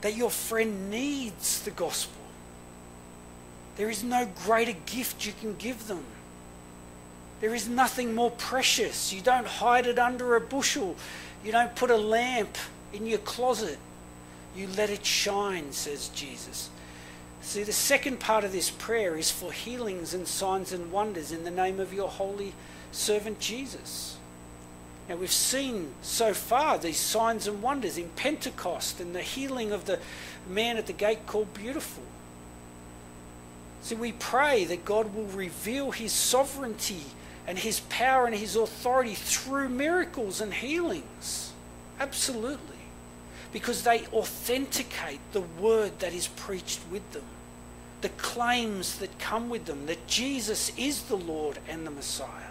that 0.00 0.16
your 0.16 0.30
friend 0.30 0.90
needs 0.90 1.62
the 1.62 1.70
gospel. 1.70 2.20
There 3.76 3.90
is 3.90 4.02
no 4.02 4.28
greater 4.44 4.74
gift 4.86 5.26
you 5.26 5.32
can 5.32 5.56
give 5.56 5.86
them. 5.86 6.04
There 7.40 7.54
is 7.54 7.68
nothing 7.68 8.14
more 8.14 8.30
precious. 8.30 9.12
You 9.12 9.22
don't 9.22 9.46
hide 9.46 9.86
it 9.86 9.98
under 9.98 10.36
a 10.36 10.40
bushel. 10.40 10.96
You 11.44 11.52
don't 11.52 11.74
put 11.74 11.90
a 11.90 11.96
lamp 11.96 12.58
in 12.92 13.06
your 13.06 13.18
closet. 13.18 13.78
You 14.54 14.68
let 14.76 14.90
it 14.90 15.06
shine, 15.06 15.72
says 15.72 16.08
Jesus. 16.08 16.68
See, 17.40 17.62
the 17.62 17.72
second 17.72 18.20
part 18.20 18.44
of 18.44 18.52
this 18.52 18.70
prayer 18.70 19.16
is 19.16 19.30
for 19.30 19.52
healings 19.52 20.12
and 20.12 20.28
signs 20.28 20.72
and 20.72 20.92
wonders 20.92 21.32
in 21.32 21.44
the 21.44 21.50
name 21.50 21.80
of 21.80 21.94
your 21.94 22.08
holy 22.08 22.52
servant 22.92 23.38
Jesus. 23.38 24.09
Now, 25.10 25.16
we've 25.16 25.32
seen 25.32 25.92
so 26.02 26.32
far 26.32 26.78
these 26.78 26.96
signs 26.96 27.48
and 27.48 27.60
wonders 27.60 27.98
in 27.98 28.10
Pentecost 28.10 29.00
and 29.00 29.12
the 29.12 29.22
healing 29.22 29.72
of 29.72 29.84
the 29.84 29.98
man 30.48 30.76
at 30.76 30.86
the 30.86 30.92
gate 30.92 31.26
called 31.26 31.52
Beautiful. 31.52 32.04
See, 33.82 33.96
we 33.96 34.12
pray 34.12 34.64
that 34.66 34.84
God 34.84 35.12
will 35.12 35.24
reveal 35.24 35.90
his 35.90 36.12
sovereignty 36.12 37.02
and 37.44 37.58
his 37.58 37.80
power 37.88 38.26
and 38.26 38.36
his 38.36 38.54
authority 38.54 39.16
through 39.16 39.70
miracles 39.70 40.40
and 40.40 40.54
healings. 40.54 41.54
Absolutely. 41.98 42.76
Because 43.52 43.82
they 43.82 44.06
authenticate 44.12 45.18
the 45.32 45.40
word 45.40 45.98
that 45.98 46.14
is 46.14 46.28
preached 46.28 46.82
with 46.88 47.10
them, 47.10 47.24
the 48.00 48.10
claims 48.10 48.98
that 48.98 49.18
come 49.18 49.48
with 49.48 49.64
them 49.64 49.86
that 49.86 50.06
Jesus 50.06 50.70
is 50.76 51.02
the 51.02 51.16
Lord 51.16 51.58
and 51.68 51.84
the 51.84 51.90
Messiah. 51.90 52.49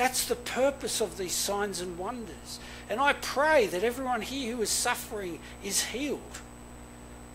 That's 0.00 0.24
the 0.24 0.36
purpose 0.36 1.02
of 1.02 1.18
these 1.18 1.34
signs 1.34 1.80
and 1.80 1.98
wonders. 1.98 2.58
And 2.88 2.98
I 2.98 3.12
pray 3.12 3.66
that 3.66 3.84
everyone 3.84 4.22
here 4.22 4.56
who 4.56 4.62
is 4.62 4.70
suffering 4.70 5.38
is 5.62 5.84
healed 5.84 6.40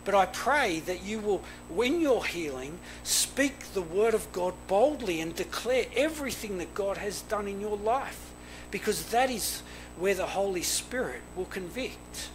but 0.06 0.14
I 0.14 0.28
pray 0.28 0.80
that 0.82 1.04
you 1.04 1.20
will, 1.20 1.42
when 1.68 2.00
you're 2.00 2.24
healing, 2.24 2.78
speak 3.04 3.74
the 3.74 3.82
word 3.82 4.14
of 4.14 4.32
God 4.32 4.54
boldly 4.68 5.20
and 5.20 5.36
declare 5.36 5.86
everything 5.96 6.60
that 6.60 6.76
God 6.76 6.98
has 6.98 7.24
done 7.24 7.48
in 7.48 7.60
your 7.60 7.76
life. 7.76 8.32
Because 8.70 9.08
that 9.08 9.32
is 9.32 9.64
where 9.98 10.14
the 10.14 10.28
Holy 10.28 10.62
Spirit 10.62 11.22
will 11.36 11.46
convict. 11.46 12.30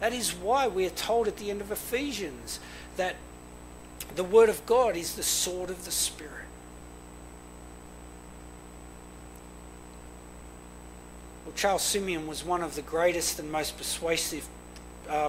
That 0.00 0.12
is 0.12 0.34
why 0.34 0.66
we 0.66 0.84
are 0.84 0.90
told 0.90 1.28
at 1.28 1.36
the 1.36 1.48
end 1.48 1.60
of 1.60 1.70
Ephesians 1.70 2.58
that 2.96 3.14
the 4.16 4.24
word 4.24 4.48
of 4.48 4.66
God 4.66 4.96
is 4.96 5.14
the 5.14 5.22
sword 5.22 5.70
of 5.70 5.84
the 5.84 5.92
Spirit. 5.92 6.35
Well, 11.46 11.54
Charles 11.54 11.82
Simeon 11.82 12.26
was 12.26 12.44
one 12.44 12.60
of 12.60 12.74
the 12.74 12.82
greatest 12.82 13.38
and 13.38 13.52
most 13.52 13.78
persuasive 13.78 14.48
uh, 15.08 15.28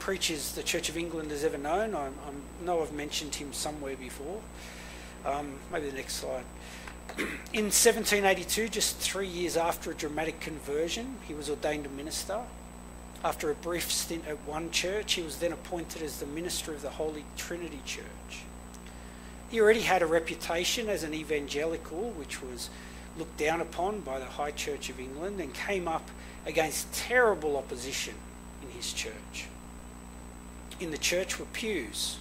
preachers 0.00 0.50
the 0.50 0.64
Church 0.64 0.88
of 0.88 0.96
England 0.96 1.30
has 1.30 1.44
ever 1.44 1.56
known. 1.56 1.94
I, 1.94 2.06
I 2.06 2.64
know 2.64 2.82
I've 2.82 2.92
mentioned 2.92 3.36
him 3.36 3.52
somewhere 3.52 3.94
before. 3.94 4.40
Um, 5.24 5.54
maybe 5.70 5.90
the 5.90 5.96
next 5.96 6.14
slide. 6.14 6.42
In 7.52 7.66
1782, 7.66 8.68
just 8.68 8.96
three 8.96 9.28
years 9.28 9.56
after 9.56 9.92
a 9.92 9.94
dramatic 9.94 10.40
conversion, 10.40 11.18
he 11.28 11.34
was 11.34 11.48
ordained 11.48 11.86
a 11.86 11.90
minister. 11.90 12.40
After 13.22 13.48
a 13.52 13.54
brief 13.54 13.92
stint 13.92 14.26
at 14.26 14.44
one 14.48 14.72
church, 14.72 15.12
he 15.12 15.22
was 15.22 15.36
then 15.36 15.52
appointed 15.52 16.02
as 16.02 16.18
the 16.18 16.26
minister 16.26 16.74
of 16.74 16.82
the 16.82 16.90
Holy 16.90 17.24
Trinity 17.36 17.80
Church. 17.84 18.42
He 19.50 19.60
already 19.60 19.82
had 19.82 20.02
a 20.02 20.06
reputation 20.06 20.88
as 20.88 21.04
an 21.04 21.14
evangelical, 21.14 22.10
which 22.10 22.42
was 22.42 22.70
looked 23.18 23.36
down 23.36 23.60
upon 23.60 24.00
by 24.00 24.18
the 24.18 24.24
High 24.24 24.50
Church 24.52 24.90
of 24.90 24.98
England, 24.98 25.40
and 25.40 25.52
came 25.54 25.88
up 25.88 26.10
against 26.46 26.92
terrible 26.92 27.56
opposition 27.56 28.14
in 28.62 28.70
his 28.70 28.92
church 28.92 29.46
in 30.80 30.90
the 30.90 30.98
church 30.98 31.38
were 31.38 31.46
pews, 31.46 32.18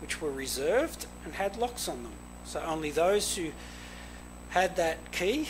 which 0.00 0.20
were 0.20 0.30
reserved 0.30 1.06
and 1.24 1.34
had 1.34 1.56
locks 1.56 1.88
on 1.88 2.02
them. 2.02 2.12
So 2.44 2.60
only 2.60 2.90
those 2.90 3.36
who 3.36 3.50
had 4.50 4.76
that 4.76 5.12
key 5.12 5.48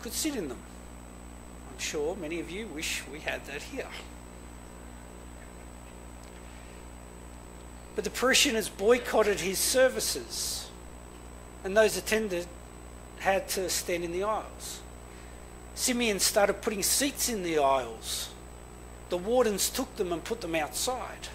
could 0.00 0.12
sit 0.12 0.36
in 0.36 0.48
them. 0.48 0.58
I'm 1.70 1.78
sure 1.78 2.16
many 2.16 2.40
of 2.40 2.50
you 2.50 2.66
wish 2.66 3.02
we 3.12 3.20
had 3.20 3.44
that 3.46 3.62
here. 3.62 3.86
But 7.94 8.04
the 8.04 8.10
parishioners 8.10 8.68
boycotted 8.68 9.40
his 9.40 9.58
services, 9.58 10.70
and 11.64 11.76
those 11.76 11.96
attended 11.96 12.46
had 13.20 13.48
to 13.50 13.68
stand 13.70 14.04
in 14.04 14.12
the 14.12 14.24
aisles. 14.24 14.80
Simeon 15.74 16.18
started 16.18 16.62
putting 16.62 16.82
seats 16.82 17.28
in 17.28 17.42
the 17.42 17.58
aisles. 17.58 18.30
The 19.10 19.18
wardens 19.18 19.70
took 19.70 19.94
them 19.96 20.12
and 20.12 20.22
put 20.24 20.40
them 20.40 20.54
outside. 20.54 21.28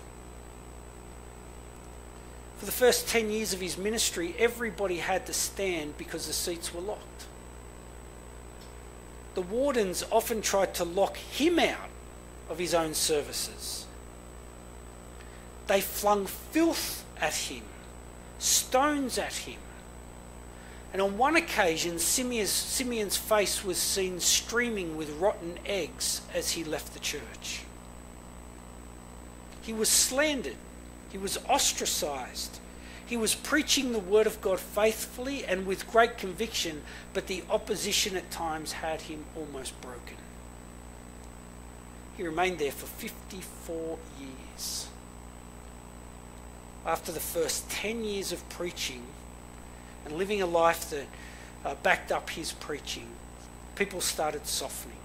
For 2.57 2.65
the 2.65 2.71
first 2.71 3.07
10 3.07 3.29
years 3.29 3.53
of 3.53 3.61
his 3.61 3.77
ministry, 3.77 4.35
everybody 4.37 4.97
had 4.97 5.25
to 5.27 5.33
stand 5.33 5.97
because 5.97 6.27
the 6.27 6.33
seats 6.33 6.73
were 6.73 6.81
locked. 6.81 7.25
The 9.35 9.41
wardens 9.41 10.03
often 10.11 10.41
tried 10.41 10.73
to 10.75 10.85
lock 10.85 11.17
him 11.17 11.59
out 11.59 11.89
of 12.49 12.57
his 12.57 12.73
own 12.73 12.93
services. 12.93 13.85
They 15.67 15.81
flung 15.81 16.25
filth 16.25 17.03
at 17.19 17.33
him, 17.33 17.63
stones 18.39 19.17
at 19.17 19.33
him, 19.33 19.59
And 20.95 21.01
on 21.01 21.17
one 21.17 21.35
occasion, 21.35 21.99
Simeon's, 21.99 22.49
Simeon's 22.49 23.17
face 23.17 23.65
was 23.65 23.77
seen 23.77 24.21
streaming 24.21 24.95
with 24.95 25.09
rotten 25.19 25.59
eggs 25.65 26.21
as 26.33 26.51
he 26.51 26.63
left 26.63 26.93
the 26.93 27.01
church. 27.01 27.63
He 29.61 29.73
was 29.73 29.89
slandered, 29.89 30.55
he 31.11 31.17
was 31.17 31.37
ostracized. 31.49 32.61
He 33.05 33.17
was 33.17 33.35
preaching 33.35 33.91
the 33.91 33.99
word 33.99 34.25
of 34.25 34.39
God 34.39 34.57
faithfully 34.57 35.43
and 35.43 35.67
with 35.67 35.85
great 35.91 36.17
conviction, 36.17 36.81
but 37.13 37.27
the 37.27 37.43
opposition 37.49 38.15
at 38.15 38.31
times 38.31 38.71
had 38.71 39.01
him 39.01 39.25
almost 39.35 39.79
broken. 39.81 40.15
He 42.15 42.23
remained 42.23 42.57
there 42.57 42.71
for 42.71 42.85
54 42.85 43.99
years. 44.17 44.87
After 46.85 47.11
the 47.11 47.19
first 47.19 47.69
10 47.69 48.05
years 48.05 48.31
of 48.31 48.47
preaching 48.47 49.03
and 50.05 50.17
living 50.17 50.41
a 50.41 50.45
life 50.45 50.89
that 50.91 51.05
uh, 51.65 51.75
backed 51.83 52.11
up 52.11 52.29
his 52.29 52.53
preaching, 52.53 53.07
people 53.75 54.01
started 54.01 54.45
softening. 54.47 54.97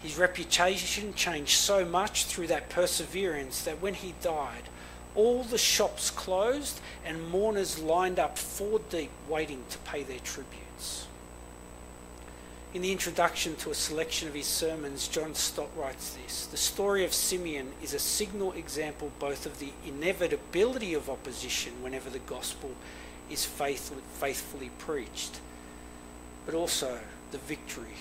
His 0.00 0.18
reputation 0.18 1.14
changed 1.14 1.58
so 1.58 1.84
much 1.84 2.24
through 2.26 2.48
that 2.48 2.68
perseverance 2.68 3.62
that 3.62 3.80
when 3.80 3.94
he 3.94 4.14
died, 4.22 4.62
all 5.14 5.42
the 5.42 5.58
shops 5.58 6.10
closed 6.10 6.80
and 7.04 7.28
mourners 7.30 7.78
lined 7.78 8.18
up 8.18 8.36
four 8.36 8.80
deep 8.90 9.10
waiting 9.28 9.64
to 9.70 9.78
pay 9.78 10.02
their 10.02 10.18
tributes. 10.20 11.06
In 12.74 12.82
the 12.82 12.92
introduction 12.92 13.56
to 13.56 13.70
a 13.70 13.74
selection 13.74 14.28
of 14.28 14.34
his 14.34 14.46
sermons, 14.46 15.08
John 15.08 15.34
Stott 15.34 15.70
writes 15.74 16.14
this 16.14 16.46
The 16.46 16.58
story 16.58 17.06
of 17.06 17.14
Simeon 17.14 17.72
is 17.82 17.94
a 17.94 17.98
signal 17.98 18.52
example 18.52 19.10
both 19.18 19.46
of 19.46 19.58
the 19.58 19.72
inevitability 19.86 20.92
of 20.92 21.08
opposition 21.08 21.72
whenever 21.82 22.10
the 22.10 22.18
gospel 22.18 22.72
is 23.30 23.44
faithfully 23.44 24.70
preached, 24.78 25.40
but 26.44 26.54
also 26.54 26.98
the 27.32 27.38
victory 27.38 27.96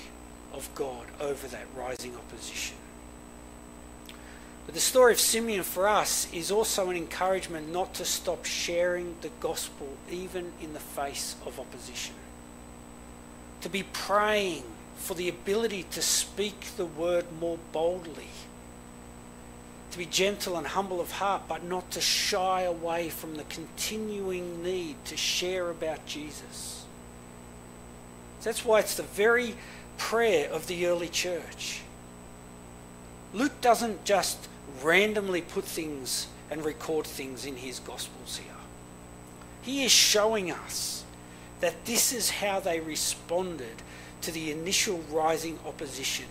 of 0.53 0.69
God 0.75 1.05
over 1.19 1.47
that 1.47 1.65
rising 1.75 2.15
opposition. 2.15 2.77
But 4.65 4.73
the 4.73 4.81
story 4.81 5.13
of 5.13 5.19
Simeon 5.19 5.63
for 5.63 5.87
us 5.87 6.27
is 6.33 6.49
also 6.49 6.89
an 6.89 6.97
encouragement 6.97 7.71
not 7.71 7.93
to 7.95 8.05
stop 8.05 8.45
sharing 8.45 9.15
the 9.21 9.29
gospel 9.39 9.87
even 10.09 10.53
in 10.61 10.73
the 10.73 10.79
face 10.79 11.35
of 11.45 11.59
opposition. 11.59 12.15
To 13.61 13.69
be 13.69 13.83
praying 13.83 14.63
for 14.95 15.13
the 15.13 15.29
ability 15.29 15.83
to 15.91 16.01
speak 16.01 16.59
the 16.77 16.85
word 16.85 17.25
more 17.39 17.59
boldly. 17.71 18.29
To 19.95 19.99
be 19.99 20.07
gentle 20.07 20.57
and 20.57 20.67
humble 20.67 20.99
of 20.99 21.09
heart, 21.09 21.43
but 21.47 21.63
not 21.63 21.89
to 21.91 22.01
shy 22.01 22.63
away 22.63 23.07
from 23.07 23.35
the 23.35 23.45
continuing 23.45 24.61
need 24.61 24.97
to 25.05 25.15
share 25.15 25.69
about 25.69 26.05
Jesus. 26.05 26.83
That's 28.43 28.65
why 28.65 28.81
it's 28.81 28.97
the 28.97 29.03
very 29.03 29.55
prayer 29.97 30.49
of 30.49 30.67
the 30.67 30.87
early 30.87 31.07
church. 31.07 31.79
Luke 33.33 33.61
doesn't 33.61 34.03
just 34.03 34.49
randomly 34.83 35.39
put 35.39 35.63
things 35.63 36.27
and 36.51 36.65
record 36.65 37.07
things 37.07 37.45
in 37.45 37.55
his 37.55 37.79
Gospels 37.79 38.35
here. 38.43 38.51
He 39.61 39.85
is 39.85 39.93
showing 39.93 40.51
us 40.51 41.05
that 41.61 41.85
this 41.85 42.11
is 42.11 42.29
how 42.29 42.59
they 42.59 42.81
responded 42.81 43.81
to 44.23 44.31
the 44.33 44.51
initial 44.51 45.01
rising 45.09 45.57
opposition. 45.65 46.25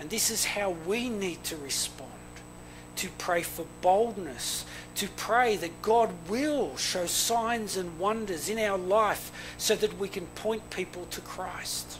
And 0.00 0.10
this 0.10 0.32
is 0.32 0.44
how 0.44 0.70
we 0.88 1.08
need 1.08 1.44
to 1.44 1.56
respond 1.58 2.10
to 2.96 3.08
pray 3.18 3.42
for 3.42 3.66
boldness, 3.80 4.64
to 4.96 5.08
pray 5.16 5.56
that 5.56 5.82
God 5.82 6.10
will 6.28 6.76
show 6.76 7.06
signs 7.06 7.76
and 7.76 7.98
wonders 7.98 8.48
in 8.48 8.58
our 8.58 8.78
life 8.78 9.32
so 9.56 9.74
that 9.76 9.98
we 9.98 10.08
can 10.08 10.26
point 10.26 10.70
people 10.70 11.06
to 11.06 11.20
Christ. 11.20 11.98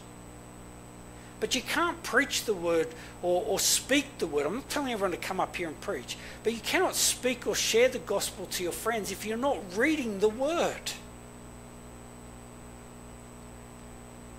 But 1.39 1.53
you 1.53 1.61
can't 1.61 2.01
preach 2.01 2.45
the 2.45 2.53
word 2.53 2.87
or, 3.21 3.43
or 3.45 3.59
speak 3.59 4.17
the 4.19 4.27
word. 4.27 4.45
I'm 4.45 4.55
not 4.55 4.69
telling 4.69 4.93
everyone 4.93 5.11
to 5.11 5.17
come 5.17 5.39
up 5.39 5.55
here 5.55 5.67
and 5.67 5.79
preach, 5.81 6.17
but 6.43 6.53
you 6.53 6.59
cannot 6.59 6.95
speak 6.95 7.45
or 7.45 7.55
share 7.55 7.89
the 7.89 7.99
gospel 7.99 8.45
to 8.47 8.63
your 8.63 8.71
friends 8.71 9.11
if 9.11 9.25
you're 9.25 9.37
not 9.37 9.57
reading 9.75 10.19
the 10.19 10.29
word. 10.29 10.91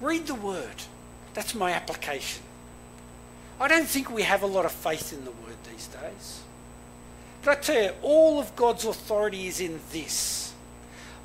Read 0.01 0.27
the 0.27 0.35
word. 0.35 0.85
That's 1.35 1.55
my 1.55 1.73
application. 1.73 2.43
I 3.61 3.69
don't 3.69 3.87
think 3.87 4.11
we 4.11 4.23
have 4.23 4.43
a 4.43 4.47
lot 4.47 4.65
of 4.65 4.73
faith 4.73 5.13
in 5.13 5.25
the 5.25 5.31
word 5.31 5.57
these 5.71 5.87
days. 5.89 6.41
You, 7.45 7.91
all 8.03 8.39
of 8.39 8.55
God's 8.57 8.85
authority 8.85 9.47
is 9.47 9.61
in 9.61 9.81
this. 9.93 10.53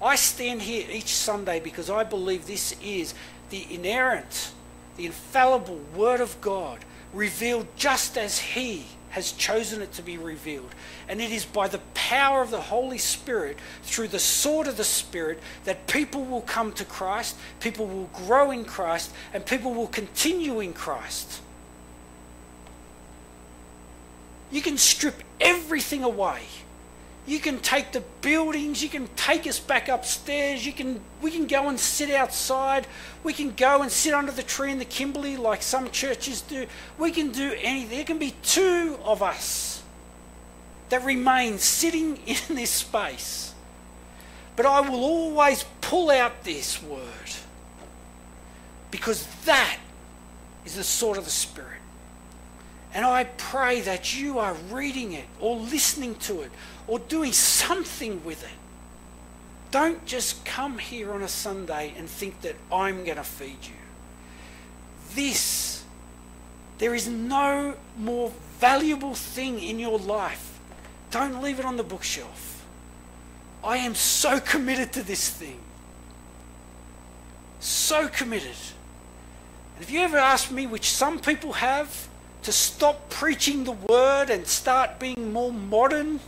I 0.02 0.16
stand 0.16 0.62
here 0.62 0.88
each 0.92 1.14
Sunday 1.16 1.60
because 1.60 1.90
I 1.90 2.04
believe 2.04 2.48
this 2.48 2.76
is 2.82 3.14
the 3.50 3.66
inerrant 3.70 4.52
the 4.98 5.06
infallible 5.06 5.80
Word 5.96 6.22
of 6.22 6.40
God, 6.42 6.80
revealed 7.14 7.68
just 7.76 8.18
as 8.18 8.40
He 8.40 8.86
has 9.10 9.32
chosen 9.34 9.82
it 9.82 9.92
to 9.94 10.02
be 10.02 10.18
revealed. 10.18 10.74
And 11.10 11.20
it 11.20 11.32
is 11.32 11.44
by 11.44 11.68
the 11.68 11.82
power 11.94 12.42
of 12.42 12.52
the 12.52 12.62
Holy 12.62 12.98
Spirit, 12.98 13.58
through 13.84 14.10
the 14.10 14.20
sword 14.20 14.68
of 14.68 14.78
the 14.78 14.84
Spirit, 14.84 15.40
that 15.66 15.88
people 15.88 16.24
will 16.24 16.42
come 16.42 16.72
to 16.74 16.86
Christ, 16.86 17.36
people 17.60 17.88
will 17.88 18.10
grow 18.14 18.52
in 18.52 18.64
Christ, 18.64 19.12
and 19.34 19.46
people 19.46 19.74
will 19.74 19.88
continue 19.88 20.60
in 20.60 20.74
Christ. 20.74 21.42
You 24.52 24.62
can 24.62 24.78
strip 24.78 25.16
everything 25.40 26.04
away 26.04 26.42
you 27.26 27.40
can 27.40 27.60
take 27.60 27.92
the 27.92 28.02
buildings, 28.22 28.82
you 28.82 28.90
can 28.90 29.08
take 29.16 29.46
us 29.46 29.60
back 29.60 29.88
upstairs, 29.88 30.66
you 30.66 30.74
can 30.74 31.00
we 31.22 31.30
can 31.30 31.46
go 31.46 31.70
and 31.70 31.80
sit 31.80 32.10
outside, 32.10 32.88
we 33.24 33.32
can 33.32 33.52
go 33.52 33.84
and 33.84 33.92
sit 33.92 34.14
under 34.14 34.32
the 34.32 34.44
tree 34.44 34.72
in 34.72 34.80
the 34.80 34.86
Kimberley 34.86 35.38
like 35.38 35.62
some 35.62 35.92
churches 35.92 36.42
do. 36.42 36.66
We 36.98 37.12
can 37.12 37.32
do 37.32 37.54
anything. 37.62 37.90
There 37.90 38.06
can 38.06 38.18
be 38.18 38.34
two 38.42 38.98
of 39.04 39.22
us 39.22 39.84
that 40.90 41.06
remain 41.06 41.60
sitting 41.60 42.18
in 42.26 42.56
this 42.56 42.72
space. 42.72 43.54
But 44.56 44.66
I 44.66 44.82
will 44.82 45.04
always 45.04 45.64
pull 45.80 46.10
out 46.10 46.44
this 46.44 46.82
word 46.82 47.32
because 48.90 49.26
that 49.46 49.78
is 50.66 50.76
the 50.76 50.84
sword 50.84 51.18
of 51.18 51.24
the 51.24 51.32
Spirit. 51.32 51.80
And 52.94 53.06
I 53.06 53.24
pray 53.24 53.82
that 53.82 54.20
you 54.20 54.40
are 54.40 54.54
reading 54.70 55.14
it 55.14 55.26
or 55.40 55.56
listening 55.56 56.16
to 56.16 56.42
it 56.42 56.52
or 56.88 57.00
doing 57.00 57.32
something 57.32 58.24
with 58.26 58.44
it. 58.44 58.50
Don't 59.72 60.06
just 60.06 60.44
come 60.44 60.78
here 60.78 61.14
on 61.14 61.22
a 61.22 61.30
Sunday 61.30 61.94
and 61.98 62.10
think 62.10 62.42
that 62.42 62.56
I'm 62.72 63.06
going 63.06 63.16
to 63.16 63.24
feed 63.24 63.58
you. 63.64 63.74
This, 65.16 65.84
there 66.78 66.94
is 66.94 67.08
no 67.08 67.76
more 67.98 68.34
valuable 68.60 69.16
thing 69.16 69.60
in 69.62 69.80
your 69.80 69.98
life. 69.98 70.60
Don't 71.12 71.42
leave 71.42 71.60
it 71.60 71.66
on 71.66 71.78
the 71.78 71.84
bookshelf. 71.84 72.66
I 73.64 73.78
am 73.78 73.96
so 73.96 74.40
committed 74.40 74.92
to 74.94 75.04
this 75.04 75.30
thing. 75.30 75.60
So 77.62 78.10
committed. 78.10 78.56
And 79.76 79.84
if 79.84 79.92
you 79.92 80.02
ever 80.02 80.18
ask 80.18 80.52
me, 80.52 80.68
which 80.68 80.90
some 80.90 81.20
people 81.20 81.54
have, 81.54 82.10
to 82.44 82.52
stop 82.52 83.10
preaching 83.10 83.64
the 83.64 83.72
word 83.72 84.30
and 84.30 84.48
start 84.48 85.00
being 85.00 85.32
more 85.32 85.52
modern, 85.52 86.20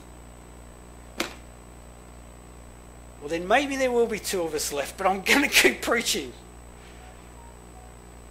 well, 3.19 3.30
then 3.30 3.47
maybe 3.47 3.78
there 3.78 3.91
will 3.91 4.06
be 4.06 4.19
two 4.19 4.41
of 4.41 4.54
us 4.54 4.73
left, 4.73 4.97
but 4.97 5.08
I'm 5.08 5.21
going 5.26 5.41
to 5.41 5.47
keep 5.47 5.82
preaching. 5.82 6.34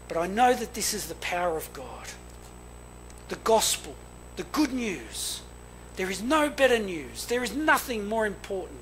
But 0.07 0.17
I 0.19 0.27
know 0.27 0.53
that 0.53 0.75
this 0.75 0.93
is 0.93 1.07
the 1.07 1.15
power 1.17 1.57
of 1.57 1.73
God. 1.73 2.09
The 3.29 3.37
gospel, 3.37 3.95
the 4.37 4.43
good 4.43 4.73
news. 4.73 5.41
There 5.97 6.11
is 6.11 6.23
no 6.23 6.51
better 6.51 6.79
news. 6.79 7.27
There 7.27 7.43
is 7.43 7.55
nothing 7.57 8.07
more 8.07 8.27
important. 8.27 8.79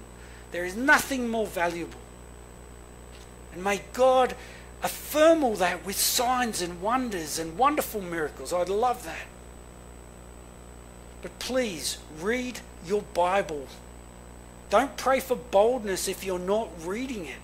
There 0.51 0.65
is 0.65 0.75
nothing 0.75 1.29
more 1.29 1.47
valuable. 1.47 2.01
And 3.53 3.63
may 3.63 3.83
God 3.93 4.35
affirm 4.83 5.45
all 5.45 5.57
that 5.57 5.85
with 5.85 5.97
signs 5.97 6.63
and 6.63 6.81
wonders 6.81 7.39
and 7.39 7.59
wonderful 7.59 8.01
miracles. 8.01 8.53
I'd 8.53 8.69
love 8.69 9.05
that. 9.05 9.27
But 11.23 11.39
please 11.39 11.99
read 12.21 12.61
your 12.87 13.03
Bible. 13.15 13.67
Don't 14.71 14.97
pray 14.97 15.21
for 15.21 15.37
boldness 15.37 16.09
if 16.09 16.25
you're 16.25 16.39
not 16.39 16.69
reading 16.85 17.27
it. 17.27 17.41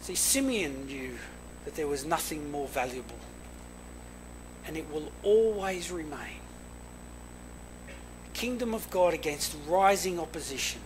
See, 0.00 0.14
Simeon 0.14 0.86
knew 0.86 1.18
that 1.64 1.74
there 1.74 1.86
was 1.86 2.06
nothing 2.06 2.50
more 2.50 2.68
valuable, 2.68 3.18
and 4.66 4.76
it 4.76 4.90
will 4.90 5.12
always 5.22 5.90
remain. 5.90 6.40
The 8.24 8.30
Kingdom 8.38 8.72
of 8.72 8.88
God 8.88 9.12
against 9.12 9.54
rising 9.68 10.18
opposition. 10.18 10.80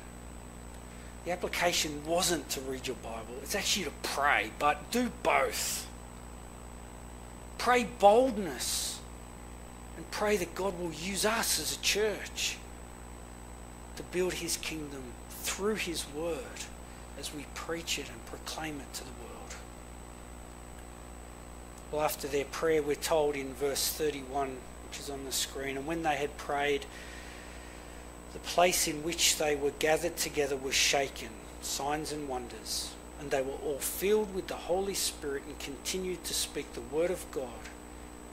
The 1.25 1.33
application 1.33 2.05
wasn't 2.05 2.49
to 2.51 2.61
read 2.63 2.87
your 2.87 2.97
Bible, 2.97 3.35
it's 3.43 3.55
actually 3.55 3.87
to 3.87 3.93
pray, 4.03 4.51
but 4.59 4.91
do 4.91 5.11
both. 5.23 5.89
Pray 7.57 7.85
boldness 7.85 9.01
and 9.97 10.11
pray 10.11 10.37
that 10.37 10.55
God 10.55 10.79
will 10.79 10.93
use 10.93 11.25
us 11.25 11.59
as 11.59 11.77
a 11.77 11.81
church 11.81 12.59
to 13.97 14.03
build 14.05 14.35
his 14.35 14.57
kingdom 14.59 15.03
through 15.31 15.77
his 15.77 16.05
word 16.15 16.39
as 17.19 17.33
we 17.33 17.47
preach 17.55 17.99
it 17.99 18.09
and 18.11 18.27
proclaim 18.27 18.81
it 18.81 18.93
to 18.95 19.05
the 19.05 19.11
world. 19.11 19.55
Well, 21.93 22.03
after 22.03 22.27
their 22.27 22.45
prayer, 22.47 22.83
we're 22.83 22.97
told 22.97 23.37
in 23.37 23.55
verse 23.55 23.93
31, 23.93 24.57
which 24.89 24.99
is 24.99 25.11
on 25.11 25.25
the 25.25 25.33
screen, 25.33 25.77
and 25.77 25.87
when 25.87 26.03
they 26.03 26.17
had 26.17 26.37
prayed, 26.37 26.87
the 28.35 28.41
place 28.41 28.89
in 28.89 29.03
which 29.05 29.39
they 29.39 29.55
were 29.55 29.71
gathered 29.79 30.17
together 30.17 30.57
was 30.57 30.75
shaken, 30.75 31.29
signs 31.63 32.11
and 32.11 32.29
wonders, 32.29 32.93
and 33.21 33.31
they 33.31 33.41
were 33.41 33.55
all 33.65 33.79
filled 33.79 34.35
with 34.35 34.49
the 34.49 34.57
Holy 34.57 34.93
Spirit 34.93 35.45
and 35.47 35.57
continued 35.61 36.23
to 36.25 36.35
speak 36.35 36.71
the 36.75 36.81
word 36.81 37.13
of 37.13 37.31
God 37.31 37.49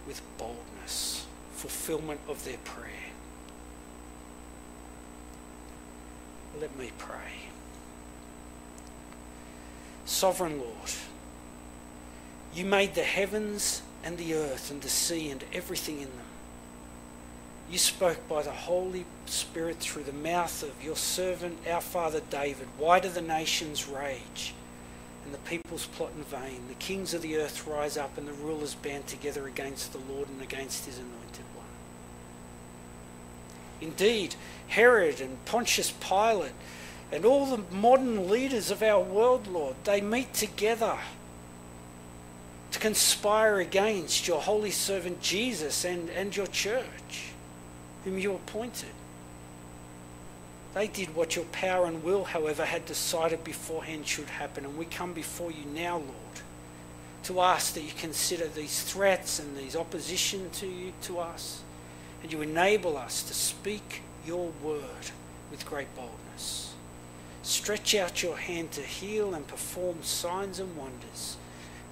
with 0.08 0.20
boldness, 0.40 1.28
fulfillment 1.54 2.20
of 2.28 2.44
their 2.44 2.58
prayer. 2.66 2.90
Let 6.60 6.76
me 6.78 6.92
pray. 6.98 7.50
Sovereign 10.06 10.60
Lord, 10.60 10.92
you 12.56 12.66
made 12.66 12.96
the 12.96 13.04
heavens 13.04 13.84
and 14.04 14.18
the 14.18 14.34
earth 14.34 14.72
and 14.72 14.82
the 14.82 14.90
sea 14.90 15.30
and 15.30 15.44
everything 15.54 15.98
in 15.98 16.10
them. 16.10 16.26
You 17.72 17.78
spoke 17.78 18.28
by 18.28 18.42
the 18.42 18.52
Holy 18.52 19.06
Spirit 19.28 19.78
through 19.78 20.04
the 20.04 20.12
mouth 20.12 20.62
of 20.62 20.84
your 20.84 20.98
servant, 20.98 21.58
our 21.70 21.80
father 21.80 22.20
David. 22.30 22.68
Why 22.78 23.00
do 23.00 23.08
the 23.08 23.22
nations 23.22 23.88
rage 23.88 24.54
and 25.24 25.34
the 25.34 25.38
peoples 25.38 25.86
plot 25.86 26.12
in 26.18 26.24
vain? 26.24 26.68
The 26.68 26.74
kings 26.74 27.14
of 27.14 27.22
the 27.22 27.38
earth 27.38 27.66
rise 27.66 27.96
up 27.96 28.18
and 28.18 28.28
the 28.28 28.34
rulers 28.34 28.76
band 28.76 29.08
together 29.08 29.48
against 29.48 29.94
the 29.94 30.00
Lord 30.14 30.28
and 30.28 30.42
against 30.42 30.86
his 30.86 30.98
anointed 30.98 31.46
one. 31.56 31.66
Indeed, 33.80 34.36
Herod 34.68 35.22
and 35.22 35.44
Pontius 35.46 35.92
Pilate 35.92 36.52
and 37.10 37.24
all 37.24 37.46
the 37.46 37.64
modern 37.74 38.30
leaders 38.30 38.70
of 38.70 38.84
our 38.84 39.00
world, 39.00 39.48
Lord, 39.48 39.78
they 39.86 40.02
meet 40.02 40.34
together 40.34 40.98
to 42.72 42.80
conspire 42.80 43.62
against 43.62 44.28
your 44.28 44.42
holy 44.42 44.72
servant 44.72 45.22
Jesus 45.22 45.86
and, 45.86 46.10
and 46.10 46.36
your 46.36 46.48
church 46.48 47.31
whom 48.04 48.18
you 48.18 48.34
appointed. 48.34 48.90
They 50.74 50.88
did 50.88 51.16
what 51.16 51.36
your 51.36 51.46
power 51.46 51.86
and 51.86 52.04
will, 52.04 52.24
however, 52.24 52.64
had 52.64 52.86
decided 52.86 53.44
beforehand 53.44 54.08
should 54.08 54.30
happen, 54.30 54.64
and 54.66 54.78
we 54.78 54.86
come 54.86 55.14
before 55.14 55.52
you 55.52 55.66
now, 55.66 55.98
Lord, 55.98 56.42
to 57.24 57.42
ask 57.42 57.74
that 57.74 57.84
you 57.84 57.92
consider 57.98 58.48
these 58.48 58.82
threats 58.84 59.40
and 59.40 59.58
these 59.58 59.76
opposition 59.76 60.50
to 60.52 60.68
you 60.68 60.94
to 61.04 61.20
us, 61.20 61.62
and 62.24 62.32
you 62.32 62.42
enable 62.42 62.98
us 62.98 63.24
to 63.24 63.34
speak 63.34 64.02
your 64.26 64.52
word 64.64 65.12
with 65.50 65.66
great 65.66 65.94
boldness. 65.96 66.74
Stretch 67.44 67.96
out 67.96 68.24
your 68.24 68.38
hand 68.38 68.72
to 68.72 68.82
heal 68.82 69.34
and 69.34 69.46
perform 69.48 69.98
signs 70.02 70.60
and 70.60 70.78
wonders 70.78 71.38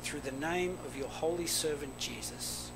through 0.03 0.21
the 0.21 0.31
name 0.31 0.77
of 0.85 0.95
your 0.95 1.07
holy 1.07 1.47
servant 1.47 1.97
Jesus. 1.97 2.68